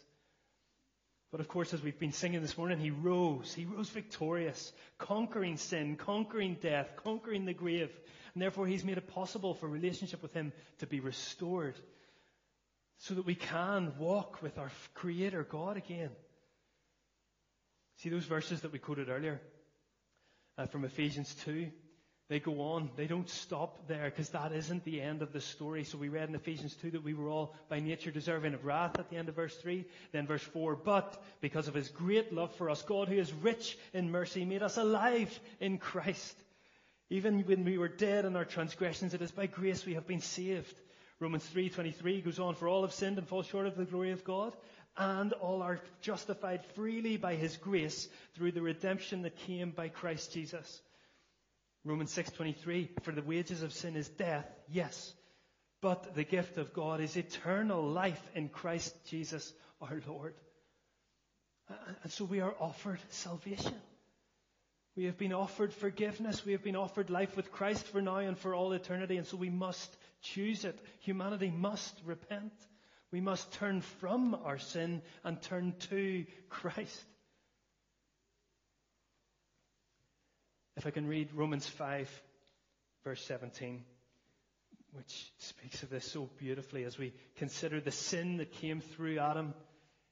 But 1.32 1.42
of 1.42 1.48
course, 1.48 1.74
as 1.74 1.82
we've 1.82 1.98
been 1.98 2.14
singing 2.14 2.42
this 2.42 2.58
morning, 2.58 2.78
he 2.78 2.92
rose. 2.92 3.54
He 3.54 3.66
rose 3.66 3.90
victorious, 3.90 4.72
conquering 4.98 5.58
sin, 5.58 5.96
conquering 5.96 6.58
death, 6.62 6.88
conquering 7.04 7.46
the 7.46 7.54
grave. 7.54 7.90
And 8.34 8.42
therefore, 8.42 8.68
he's 8.68 8.86
made 8.86 8.98
it 8.98 9.08
possible 9.08 9.56
for 9.56 9.68
relationship 9.68 10.22
with 10.22 10.34
him 10.34 10.54
to 10.80 10.86
be 10.88 11.00
restored 11.00 11.76
so 13.00 13.16
that 13.16 13.26
we 13.26 13.36
can 13.36 13.94
walk 13.98 14.42
with 14.44 14.58
our 14.58 14.72
Creator 14.94 15.44
God 15.50 15.78
again. 15.78 16.12
See 17.98 18.10
those 18.10 18.26
verses 18.26 18.62
that 18.62 18.72
we 18.72 18.80
quoted 18.80 19.10
earlier 19.10 19.42
uh, 20.58 20.68
from 20.68 20.86
Ephesians 20.86 21.34
2? 21.46 21.68
They 22.30 22.40
go 22.40 22.60
on. 22.60 22.90
They 22.98 23.08
don't 23.08 23.30
stop 23.30 23.88
there 23.88 24.10
because 24.10 24.30
that 24.30 24.52
isn't 24.52 24.84
the 24.84 25.02
end 25.02 25.22
of 25.22 25.32
the 25.32 25.40
story. 25.40 25.86
So 25.86 25.98
we 25.98 26.10
read 26.10 26.28
in 26.28 26.36
Ephesians 26.36 26.76
2 26.76 26.92
that 26.92 27.04
we 27.04 27.14
were 27.14 27.30
all 27.30 27.56
by 27.70 27.80
nature 27.80 28.12
deserving 28.12 28.54
of 28.54 28.66
wrath 28.66 29.00
at 29.00 29.10
the 29.10 29.16
end 29.16 29.30
of 29.30 29.36
verse 29.36 29.56
3. 29.56 29.86
Then 30.12 30.28
verse 30.28 30.44
4, 30.44 30.76
but 30.76 31.24
because 31.40 31.70
of 31.70 31.74
his 31.74 31.88
great 31.88 32.34
love 32.34 32.54
for 32.56 32.70
us, 32.70 32.82
God 32.82 33.08
who 33.08 33.18
is 33.18 33.32
rich 33.32 33.78
in 33.94 34.12
mercy 34.12 34.44
made 34.44 34.62
us 34.62 34.78
alive 34.78 35.40
in 35.62 35.78
Christ. 35.78 36.36
Even 37.10 37.40
when 37.46 37.64
we 37.64 37.78
were 37.78 37.88
dead 37.88 38.26
in 38.26 38.36
our 38.36 38.46
transgressions, 38.46 39.14
it 39.14 39.22
is 39.22 39.32
by 39.32 39.48
grace 39.48 39.86
we 39.86 39.94
have 39.94 40.06
been 40.06 40.22
saved. 40.22 40.76
Romans 41.20 41.50
3.23 41.56 42.24
goes 42.24 42.40
on, 42.40 42.54
for 42.56 42.68
all 42.68 42.84
have 42.84 42.94
sinned 42.94 43.18
and 43.18 43.28
fall 43.28 43.42
short 43.42 43.66
of 43.66 43.76
the 43.76 43.86
glory 43.86 44.12
of 44.12 44.24
God, 44.24 44.54
and 44.98 45.34
all 45.34 45.62
are 45.62 45.80
justified 46.02 46.66
freely 46.76 47.18
by 47.18 47.36
his 47.36 47.56
grace 47.58 48.08
through 48.36 48.52
the 48.52 48.62
redemption 48.62 49.22
that 49.22 49.38
came 49.38 49.72
by 49.72 49.90
Christ 49.90 50.34
Jesus. 50.34 50.82
Romans 51.86 52.12
6:23 52.14 53.04
for 53.04 53.12
the 53.12 53.22
wages 53.22 53.62
of 53.62 53.72
sin 53.74 53.96
is 53.96 54.10
death 54.10 54.50
yes 54.68 55.14
but 55.82 56.16
the 56.16 56.24
gift 56.24 56.58
of 56.58 56.74
God 56.74 57.00
is 57.02 57.16
eternal 57.16 57.84
life 57.84 58.22
in 58.34 58.50
Christ 58.50 58.96
Jesus 59.06 59.54
our 59.82 60.02
Lord. 60.08 60.34
And 62.04 62.12
so 62.12 62.26
we 62.26 62.40
are 62.40 62.56
offered 62.60 63.00
salvation. 63.10 63.76
We 64.96 65.04
have 65.06 65.18
been 65.18 65.34
offered 65.34 65.74
forgiveness. 65.74 66.44
We 66.44 66.54
have 66.54 66.64
been 66.64 66.76
offered 66.76 67.10
life 67.10 67.36
with 67.36 67.52
Christ 67.52 67.86
for 67.88 68.02
now 68.02 68.18
and 68.18 68.38
for 68.38 68.56
all 68.56 68.74
eternity 68.74 69.18
and 69.18 69.28
so 69.28 69.38
we 69.38 69.50
must 69.50 69.96
choose 70.22 70.66
it. 70.66 70.80
Humanity 71.02 71.52
must 71.52 71.96
repent 72.06 72.54
we 73.12 73.22
must 73.22 73.52
turn 73.54 73.82
from 73.82 74.36
our 74.46 74.58
sin 74.58 75.02
and 75.24 75.42
turn 75.42 75.74
to 75.90 76.26
Christ 76.50 77.06
If 80.78 80.86
I 80.86 80.92
can 80.92 81.08
read 81.08 81.34
Romans 81.34 81.66
5, 81.68 82.08
verse 83.04 83.26
17, 83.26 83.84
which 84.92 85.34
speaks 85.40 85.82
of 85.82 85.90
this 85.90 86.06
so 86.06 86.30
beautifully 86.38 86.84
as 86.84 87.00
we 87.00 87.14
consider 87.38 87.82
the 87.82 87.92
sin 87.92 88.38
that 88.38 88.52
came 88.52 88.82
through 88.82 89.18
Adam, 89.18 89.56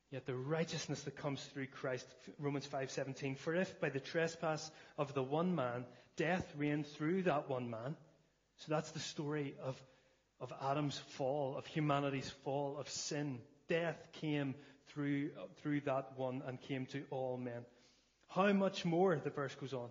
yet 0.09 0.25
the 0.25 0.33
righteousness 0.33 1.03
that 1.03 1.17
comes 1.17 1.39
through 1.53 1.67
Christ. 1.67 2.07
Romans 2.39 2.65
5:17. 2.65 3.37
For 3.37 3.53
if 3.53 3.79
by 3.79 3.89
the 3.89 3.99
trespass 3.99 4.71
of 4.97 5.13
the 5.13 5.21
one 5.21 5.53
man 5.53 5.85
death 6.15 6.51
reigned 6.57 6.87
through 6.87 7.23
that 7.23 7.47
one 7.47 7.69
man, 7.69 7.95
so 8.57 8.65
that's 8.69 8.89
the 8.89 8.99
story 8.99 9.55
of 9.61 9.79
of 10.39 10.53
Adam's 10.61 10.97
fall, 10.97 11.55
of 11.57 11.65
humanity's 11.65 12.29
fall, 12.43 12.77
of 12.77 12.89
sin. 12.89 13.39
Death 13.67 13.97
came 14.13 14.55
through 14.87 15.31
through 15.61 15.81
that 15.81 16.17
one 16.17 16.43
and 16.45 16.61
came 16.61 16.85
to 16.87 17.03
all 17.09 17.37
men. 17.37 17.65
How 18.27 18.51
much 18.53 18.85
more, 18.85 19.15
the 19.15 19.29
verse 19.29 19.55
goes 19.55 19.73
on, 19.73 19.89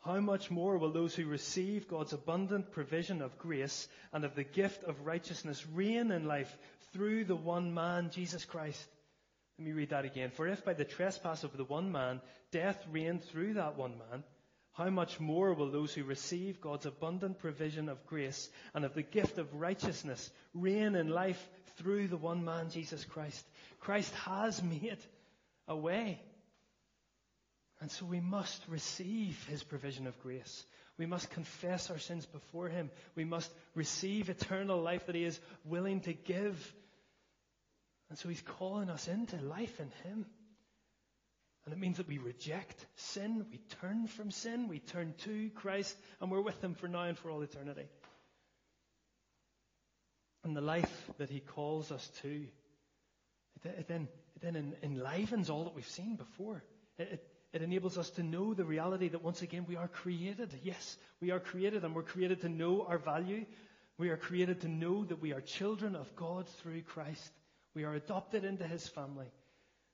how 0.00 0.20
much 0.20 0.50
more 0.50 0.76
will 0.76 0.92
those 0.92 1.14
who 1.14 1.26
receive 1.26 1.88
God's 1.88 2.12
abundant 2.12 2.72
provision 2.72 3.22
of 3.22 3.38
grace 3.38 3.88
and 4.12 4.24
of 4.24 4.34
the 4.34 4.44
gift 4.44 4.84
of 4.84 5.06
righteousness 5.06 5.66
reign 5.72 6.10
in 6.10 6.26
life 6.26 6.54
through 6.92 7.24
the 7.24 7.36
one 7.36 7.72
man, 7.72 8.10
Jesus 8.10 8.44
Christ? 8.44 8.86
Let 9.58 9.66
me 9.66 9.72
read 9.72 9.90
that 9.90 10.04
again. 10.04 10.30
For 10.30 10.46
if 10.46 10.64
by 10.64 10.74
the 10.74 10.84
trespass 10.84 11.44
of 11.44 11.56
the 11.56 11.64
one 11.64 11.90
man 11.90 12.20
death 12.50 12.84
reigned 12.90 13.24
through 13.24 13.54
that 13.54 13.76
one 13.76 13.94
man, 14.10 14.24
how 14.74 14.90
much 14.90 15.18
more 15.18 15.54
will 15.54 15.70
those 15.70 15.94
who 15.94 16.04
receive 16.04 16.60
God's 16.60 16.86
abundant 16.86 17.38
provision 17.38 17.88
of 17.88 18.06
grace 18.06 18.48
and 18.74 18.84
of 18.84 18.94
the 18.94 19.02
gift 19.02 19.38
of 19.38 19.54
righteousness 19.54 20.30
reign 20.52 20.94
in 20.94 21.08
life 21.08 21.48
through 21.78 22.08
the 22.08 22.16
one 22.16 22.44
man, 22.44 22.70
Jesus 22.70 23.04
Christ? 23.04 23.44
Christ 23.80 24.12
has 24.14 24.62
made 24.62 24.98
a 25.66 25.76
way 25.76 26.20
and 27.84 27.90
so 27.90 28.06
we 28.06 28.20
must 28.20 28.62
receive 28.68 29.44
his 29.50 29.62
provision 29.62 30.06
of 30.06 30.18
grace. 30.20 30.64
We 30.96 31.04
must 31.04 31.28
confess 31.30 31.90
our 31.90 31.98
sins 31.98 32.24
before 32.24 32.68
him. 32.68 32.90
We 33.14 33.24
must 33.24 33.52
receive 33.74 34.30
eternal 34.30 34.80
life 34.80 35.04
that 35.04 35.14
he 35.14 35.24
is 35.24 35.38
willing 35.66 36.00
to 36.02 36.14
give. 36.14 36.74
And 38.08 38.18
so 38.18 38.30
he's 38.30 38.40
calling 38.40 38.88
us 38.88 39.06
into 39.06 39.36
life 39.36 39.80
in 39.80 39.90
him. 40.08 40.24
And 41.64 41.72
it 41.72 41.78
means 41.78 41.96
that 41.96 42.08
we 42.08 42.18
reject 42.18 42.84
sin, 42.96 43.46
we 43.50 43.58
turn 43.80 44.06
from 44.06 44.30
sin, 44.30 44.68
we 44.68 44.80
turn 44.80 45.14
to 45.24 45.48
Christ, 45.50 45.96
and 46.20 46.30
we're 46.30 46.42
with 46.42 46.62
Him 46.62 46.74
for 46.74 46.88
now 46.88 47.04
and 47.04 47.16
for 47.16 47.30
all 47.30 47.40
eternity. 47.40 47.88
And 50.44 50.54
the 50.54 50.60
life 50.60 51.10
that 51.16 51.30
He 51.30 51.40
calls 51.40 51.90
us 51.90 52.06
to, 52.20 52.44
it, 53.64 53.88
then, 53.88 54.08
it 54.36 54.42
then 54.42 54.74
enlivens 54.82 55.48
all 55.48 55.64
that 55.64 55.74
we've 55.74 55.88
seen 55.88 56.16
before. 56.16 56.62
It, 56.98 57.08
it, 57.12 57.26
it 57.54 57.62
enables 57.62 57.96
us 57.96 58.10
to 58.10 58.22
know 58.22 58.52
the 58.52 58.64
reality 58.64 59.08
that 59.08 59.22
once 59.22 59.40
again 59.40 59.64
we 59.66 59.76
are 59.76 59.88
created. 59.88 60.52
Yes, 60.62 60.98
we 61.22 61.30
are 61.30 61.40
created, 61.40 61.82
and 61.82 61.94
we're 61.94 62.02
created 62.02 62.42
to 62.42 62.50
know 62.50 62.84
our 62.86 62.98
value. 62.98 63.46
We 63.96 64.10
are 64.10 64.18
created 64.18 64.62
to 64.62 64.68
know 64.68 65.04
that 65.04 65.22
we 65.22 65.32
are 65.32 65.40
children 65.40 65.96
of 65.96 66.14
God 66.14 66.46
through 66.62 66.82
Christ. 66.82 67.32
We 67.74 67.84
are 67.84 67.94
adopted 67.94 68.44
into 68.44 68.66
His 68.66 68.86
family. 68.86 69.30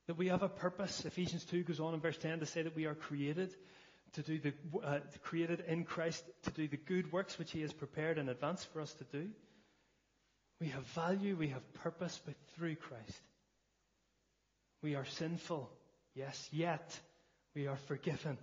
That 0.07 0.17
we 0.17 0.27
have 0.27 0.43
a 0.43 0.49
purpose. 0.49 1.05
Ephesians 1.05 1.45
2 1.45 1.63
goes 1.63 1.79
on 1.79 1.93
in 1.93 1.99
verse 1.99 2.17
10 2.17 2.39
to 2.39 2.45
say 2.45 2.63
that 2.63 2.75
we 2.75 2.85
are 2.85 2.95
created 2.95 3.53
to 4.13 4.21
do 4.21 4.39
the, 4.39 4.53
uh, 4.83 4.99
created 5.23 5.63
in 5.67 5.85
Christ 5.85 6.23
to 6.43 6.51
do 6.51 6.67
the 6.67 6.77
good 6.77 7.11
works 7.11 7.39
which 7.39 7.51
He 7.51 7.61
has 7.61 7.71
prepared 7.71 8.17
in 8.17 8.29
advance 8.29 8.63
for 8.65 8.81
us 8.81 8.93
to 8.95 9.03
do. 9.05 9.29
We 10.59 10.67
have 10.67 10.85
value, 10.87 11.35
we 11.35 11.49
have 11.49 11.73
purpose, 11.75 12.19
but 12.25 12.35
through 12.55 12.75
Christ. 12.75 13.21
We 14.83 14.95
are 14.95 15.05
sinful, 15.05 15.71
yes, 16.15 16.49
yet 16.51 16.99
we 17.55 17.67
are 17.67 17.77
forgiven. 17.87 18.37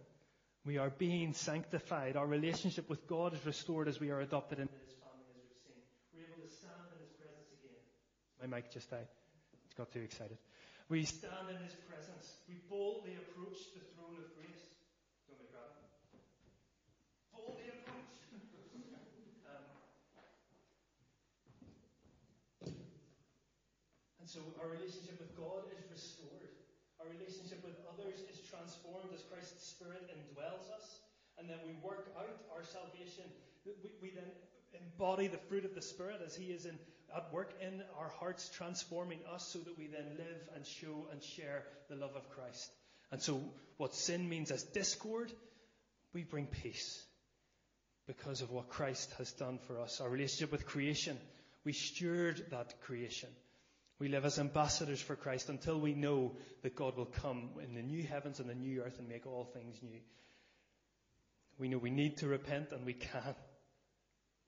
We 0.64 0.78
are 0.78 0.90
being 0.90 1.32
sanctified. 1.32 2.16
Our 2.16 2.26
relationship 2.26 2.88
with 2.90 3.06
God 3.06 3.34
is 3.34 3.44
restored 3.46 3.88
as 3.88 4.00
we 4.00 4.10
are 4.10 4.20
adopted 4.20 4.58
into 4.58 4.74
His 4.74 4.92
family, 4.94 5.24
as 5.30 5.44
we've 5.48 5.62
seen. 5.66 5.82
We're 6.14 6.26
able 6.34 6.48
to 6.48 6.54
stand 6.54 6.74
in 6.92 7.00
His 7.00 7.12
presence 7.16 7.48
again. 7.52 8.50
My 8.50 8.56
mic 8.56 8.72
just 8.72 8.90
died. 8.90 9.06
It's 9.66 9.74
got 9.74 9.92
too 9.92 10.00
excited. 10.00 10.38
We 10.88 11.04
stand 11.04 11.52
in 11.52 11.60
His 11.60 11.76
presence. 11.84 12.40
We 12.48 12.64
boldly 12.64 13.20
approach 13.20 13.76
the 13.76 13.84
throne 13.92 14.24
of 14.24 14.32
grace. 14.40 14.72
Do 15.28 15.36
you 15.36 15.36
want 15.36 15.44
me 15.44 15.52
to? 15.52 15.68
Boldly 17.28 17.68
approach. 17.76 18.16
um, 19.52 19.68
and 24.16 24.24
so 24.24 24.40
our 24.64 24.72
relationship 24.72 25.20
with 25.20 25.36
God 25.36 25.68
is 25.76 25.84
restored. 25.92 26.56
Our 27.04 27.12
relationship 27.12 27.60
with 27.60 27.76
others 27.92 28.24
is 28.32 28.40
transformed 28.48 29.12
as 29.12 29.28
Christ's 29.28 29.60
Spirit 29.60 30.08
indwells 30.08 30.72
us. 30.72 31.04
And 31.36 31.52
then 31.52 31.60
we 31.68 31.76
work 31.84 32.16
out 32.16 32.48
our 32.48 32.64
salvation. 32.64 33.28
We, 33.68 33.76
we 34.00 34.16
then 34.16 34.32
embody 34.74 35.26
the 35.26 35.38
fruit 35.38 35.64
of 35.64 35.74
the 35.74 35.82
Spirit 35.82 36.20
as 36.24 36.34
He 36.34 36.46
is 36.46 36.66
in 36.66 36.78
at 37.16 37.32
work 37.32 37.54
in 37.60 37.82
our 37.98 38.10
hearts, 38.20 38.50
transforming 38.50 39.20
us 39.32 39.48
so 39.48 39.58
that 39.60 39.78
we 39.78 39.86
then 39.86 40.16
live 40.16 40.48
and 40.54 40.66
show 40.66 41.06
and 41.10 41.22
share 41.22 41.64
the 41.88 41.96
love 41.96 42.14
of 42.14 42.28
Christ. 42.30 42.70
And 43.10 43.20
so, 43.20 43.40
what 43.78 43.94
sin 43.94 44.28
means 44.28 44.50
as 44.50 44.62
discord, 44.62 45.32
we 46.12 46.24
bring 46.24 46.46
peace 46.46 47.02
because 48.06 48.42
of 48.42 48.50
what 48.50 48.68
Christ 48.68 49.12
has 49.18 49.32
done 49.32 49.58
for 49.66 49.80
us. 49.80 50.00
Our 50.00 50.08
relationship 50.08 50.52
with 50.52 50.66
creation, 50.66 51.18
we 51.64 51.72
steward 51.72 52.44
that 52.50 52.80
creation. 52.82 53.30
We 53.98 54.08
live 54.08 54.24
as 54.24 54.38
ambassadors 54.38 55.00
for 55.00 55.16
Christ 55.16 55.48
until 55.48 55.80
we 55.80 55.94
know 55.94 56.36
that 56.62 56.76
God 56.76 56.96
will 56.96 57.06
come 57.06 57.50
in 57.62 57.74
the 57.74 57.82
new 57.82 58.04
heavens 58.04 58.38
and 58.38 58.48
the 58.48 58.54
new 58.54 58.82
earth 58.82 58.98
and 58.98 59.08
make 59.08 59.26
all 59.26 59.44
things 59.44 59.76
new. 59.82 60.00
We 61.58 61.68
know 61.68 61.78
we 61.78 61.90
need 61.90 62.18
to 62.18 62.28
repent 62.28 62.72
and 62.72 62.86
we 62.86 62.94
can. 62.94 63.34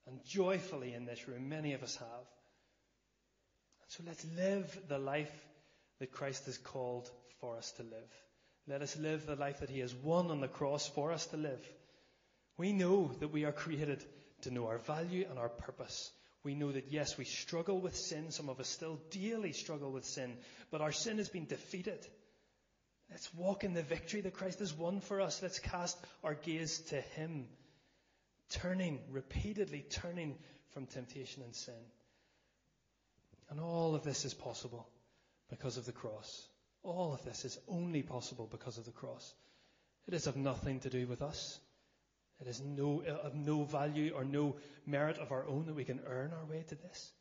And 0.06 0.24
joyfully 0.24 0.94
in 0.94 1.04
this 1.04 1.28
room, 1.28 1.48
many 1.48 1.74
of 1.74 1.82
us 1.82 1.96
have. 1.96 2.26
And 3.80 3.88
So 3.88 4.02
let's 4.06 4.26
live 4.36 4.80
the 4.88 4.98
life 4.98 5.32
that 5.98 6.12
Christ 6.12 6.46
has 6.46 6.58
called 6.58 7.10
for 7.40 7.56
us 7.56 7.70
to 7.72 7.82
live. 7.82 8.10
Let 8.66 8.82
us 8.82 8.96
live 8.96 9.26
the 9.26 9.36
life 9.36 9.60
that 9.60 9.70
He 9.70 9.80
has 9.80 9.94
won 9.94 10.30
on 10.30 10.40
the 10.40 10.48
cross 10.48 10.88
for 10.88 11.12
us 11.12 11.26
to 11.26 11.36
live. 11.36 11.60
We 12.56 12.72
know 12.72 13.10
that 13.20 13.28
we 13.28 13.44
are 13.44 13.52
created 13.52 14.04
to 14.42 14.50
know 14.50 14.66
our 14.66 14.78
value 14.78 15.26
and 15.28 15.38
our 15.38 15.48
purpose. 15.48 16.10
We 16.42 16.54
know 16.54 16.72
that 16.72 16.90
yes, 16.90 17.18
we 17.18 17.24
struggle 17.24 17.80
with 17.80 17.96
sin. 17.96 18.30
Some 18.30 18.48
of 18.48 18.60
us 18.60 18.68
still 18.68 18.98
daily 19.10 19.52
struggle 19.52 19.92
with 19.92 20.04
sin, 20.04 20.36
but 20.70 20.80
our 20.80 20.92
sin 20.92 21.18
has 21.18 21.28
been 21.28 21.46
defeated. 21.46 22.06
Let's 23.10 23.32
walk 23.34 23.64
in 23.64 23.74
the 23.74 23.82
victory 23.82 24.20
that 24.20 24.34
Christ 24.34 24.60
has 24.60 24.72
won 24.72 25.00
for 25.00 25.20
us. 25.20 25.42
Let's 25.42 25.58
cast 25.58 25.98
our 26.22 26.34
gaze 26.34 26.78
to 26.90 27.00
Him, 27.00 27.46
turning, 28.50 29.00
repeatedly 29.10 29.84
turning 29.90 30.36
from 30.70 30.86
temptation 30.86 31.42
and 31.42 31.54
sin. 31.54 31.74
And 33.48 33.60
all 33.60 33.94
of 33.94 34.04
this 34.04 34.24
is 34.24 34.34
possible 34.34 34.88
because 35.48 35.76
of 35.76 35.86
the 35.86 35.92
cross. 35.92 36.46
All 36.82 37.12
of 37.12 37.24
this 37.24 37.44
is 37.44 37.58
only 37.68 38.02
possible 38.02 38.48
because 38.50 38.78
of 38.78 38.84
the 38.84 38.92
cross. 38.92 39.34
It 40.06 40.14
is 40.14 40.26
of 40.26 40.36
nothing 40.36 40.80
to 40.80 40.90
do 40.90 41.06
with 41.06 41.22
us. 41.22 41.58
It 42.40 42.46
is 42.46 42.60
no, 42.60 43.02
of 43.02 43.34
no 43.34 43.64
value 43.64 44.12
or 44.14 44.24
no 44.24 44.56
merit 44.86 45.18
of 45.18 45.30
our 45.30 45.46
own 45.46 45.66
that 45.66 45.74
we 45.74 45.84
can 45.84 46.00
earn 46.06 46.32
our 46.32 46.44
way 46.46 46.64
to 46.68 46.74
this. 46.74 47.12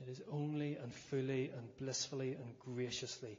It 0.00 0.08
is 0.08 0.22
only 0.30 0.76
and 0.76 0.92
fully 0.92 1.50
and 1.50 1.76
blissfully 1.78 2.32
and 2.32 2.58
graciously 2.58 3.38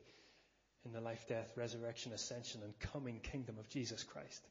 in 0.85 0.91
the 0.91 1.01
life, 1.01 1.25
death, 1.27 1.51
resurrection, 1.55 2.13
ascension, 2.13 2.61
and 2.63 2.77
coming 2.79 3.19
kingdom 3.19 3.57
of 3.57 3.69
Jesus 3.69 4.03
Christ. 4.03 4.45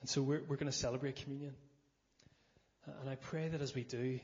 And 0.00 0.08
so 0.08 0.22
we're, 0.22 0.42
we're 0.48 0.56
going 0.56 0.70
to 0.70 0.76
celebrate 0.76 1.16
communion. 1.16 1.54
And 3.00 3.08
I 3.08 3.16
pray 3.16 3.48
that 3.48 3.60
as 3.60 3.74
we 3.74 3.84
do, 3.84 4.18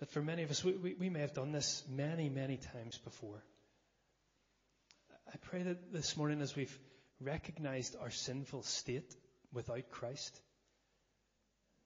that 0.00 0.10
for 0.10 0.20
many 0.20 0.42
of 0.42 0.50
us, 0.50 0.64
we, 0.64 0.72
we, 0.72 0.94
we, 0.94 1.10
may 1.10 1.20
have 1.20 1.32
done 1.32 1.52
this 1.52 1.82
many, 1.88 2.28
many 2.28 2.58
times 2.58 2.98
before. 2.98 3.42
I 5.32 5.36
pray 5.42 5.62
that 5.62 5.92
this 5.92 6.16
morning, 6.16 6.40
as 6.40 6.54
we've 6.54 6.76
recognized 7.20 7.96
our 8.00 8.10
sinful 8.10 8.62
state 8.62 9.14
without 9.52 9.88
Christ, 9.90 10.38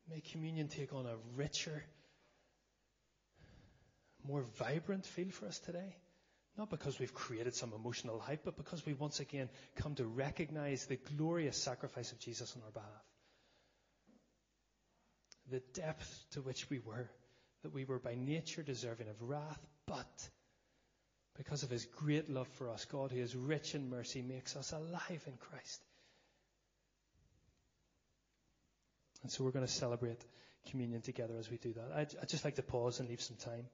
may 0.09 0.21
communion 0.21 0.69
take 0.69 0.93
on 0.93 1.07
a 1.07 1.17
richer, 1.37 1.85
more 4.27 4.43
vibrant 4.59 5.07
feel 5.07 5.31
for 5.31 5.47
us 5.47 5.59
today. 5.61 5.97
Not 6.59 6.69
because 6.69 6.99
we've 6.99 7.15
created 7.15 7.55
some 7.55 7.73
emotional 7.73 8.19
hype, 8.19 8.45
but 8.45 8.57
because 8.57 8.85
we 8.85 8.93
once 8.93 9.21
again 9.21 9.49
come 9.77 9.95
to 9.95 10.05
recognize 10.05 10.87
the 10.87 10.97
glorious 11.17 11.57
sacrifice 11.57 12.11
of 12.11 12.19
Jesus 12.19 12.55
on 12.57 12.63
our 12.65 12.73
behalf 12.73 13.10
the 15.51 15.63
depth 15.75 16.27
to 16.33 16.41
which 16.41 16.69
we 16.71 16.79
were, 16.79 17.11
that 17.63 17.75
we 17.75 17.85
were 17.85 17.99
by 17.99 18.15
nature 18.15 18.63
deserving 18.63 19.09
of 19.09 19.21
wrath, 19.21 19.67
but 19.87 20.29
because 21.37 21.63
of 21.63 21.71
his 21.71 21.85
great 21.85 22.31
love 22.31 22.49
for 22.49 22.71
us, 22.71 22.85
God, 22.85 23.13
who 23.13 23.21
is 23.21 23.35
rich 23.35 23.75
in 23.75 23.91
mercy, 23.91 24.23
makes 24.23 24.57
us 24.57 24.73
alive 24.73 25.23
in 25.27 25.35
Christ. 25.39 25.83
And 29.23 29.31
so 29.31 29.45
we're 29.45 29.51
going 29.51 29.67
to 29.67 29.73
celebrate 29.73 30.25
communion 30.71 31.03
together 31.03 31.35
as 31.39 31.51
we 31.51 31.57
do 31.57 31.73
that. 31.75 31.93
I'd, 31.95 32.15
I'd 32.23 32.29
just 32.29 32.45
like 32.45 32.57
to 32.57 32.63
pause 32.63 33.01
and 33.01 33.09
leave 33.09 33.21
some 33.21 33.37
time. 33.37 33.67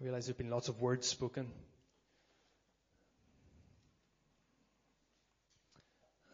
I 0.00 0.04
realize 0.04 0.26
there 0.26 0.32
have 0.32 0.38
been 0.38 0.50
lots 0.50 0.68
of 0.68 0.80
words 0.80 1.06
spoken. 1.06 1.42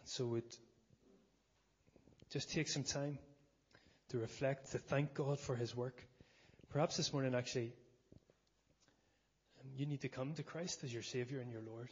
And 0.01 0.09
so 0.09 0.27
we'd 0.27 0.43
just 2.31 2.51
take 2.51 2.69
some 2.69 2.83
time 2.83 3.19
to 4.13 4.19
reflect, 4.19 4.73
to 4.73 4.79
thank 4.79 5.15
God 5.15 5.41
for 5.41 5.57
His 5.57 5.75
work. 5.75 6.01
Perhaps 6.69 6.99
this 6.99 7.13
morning, 7.15 7.35
actually, 7.35 7.73
you 9.75 9.87
need 9.87 10.03
to 10.03 10.09
come 10.09 10.35
to 10.35 10.43
Christ 10.43 10.85
as 10.85 10.93
your 10.93 11.03
Savior 11.03 11.41
and 11.41 11.51
your 11.51 11.63
Lord. 11.63 11.89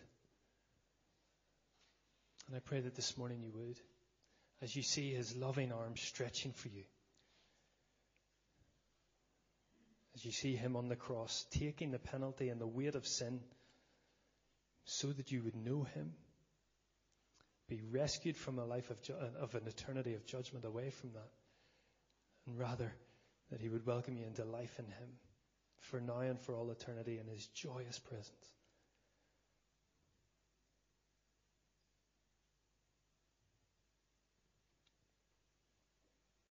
And 2.47 2.57
I 2.57 2.61
pray 2.61 2.81
that 2.81 2.95
this 2.95 3.17
morning 3.17 3.43
you 3.43 3.53
would, 3.55 3.79
as 4.61 4.77
you 4.77 4.83
see 4.83 5.15
His 5.15 5.35
loving 5.35 5.73
arms 5.73 6.03
stretching 6.03 6.53
for 6.53 6.69
you. 6.69 6.85
As 10.15 10.25
you 10.25 10.33
see 10.33 10.57
Him 10.57 10.77
on 10.77 10.89
the 10.89 10.97
cross, 10.97 11.47
taking 11.53 11.91
the 11.91 11.99
penalty 11.99 12.51
and 12.51 12.61
the 12.61 12.67
weight 12.67 12.97
of 12.97 13.07
sin, 13.07 13.41
so 14.85 15.09
that 15.09 15.33
you 15.33 15.43
would 15.43 15.57
know 15.57 15.85
Him, 15.95 16.13
be 17.67 17.81
rescued 17.91 18.37
from 18.37 18.59
a 18.59 18.67
life 18.67 18.91
of, 18.91 19.01
ju- 19.01 19.15
of 19.41 19.55
an 19.55 19.67
eternity 19.67 20.13
of 20.13 20.27
judgment 20.27 20.67
away 20.67 20.91
from 20.91 21.13
that 21.13 21.31
and 22.51 22.59
rather 22.59 22.93
that 23.51 23.61
He 23.61 23.69
would 23.69 23.87
welcome 23.87 24.17
you 24.17 24.27
into 24.27 24.45
life 24.45 24.79
in 24.79 24.87
Him 24.87 25.09
for 25.79 26.01
now 26.01 26.21
and 26.21 26.39
for 26.39 26.55
all 26.55 26.71
eternity 26.71 27.19
in 27.19 27.27
His 27.27 27.47
joyous 27.47 27.99
presence. 27.99 28.53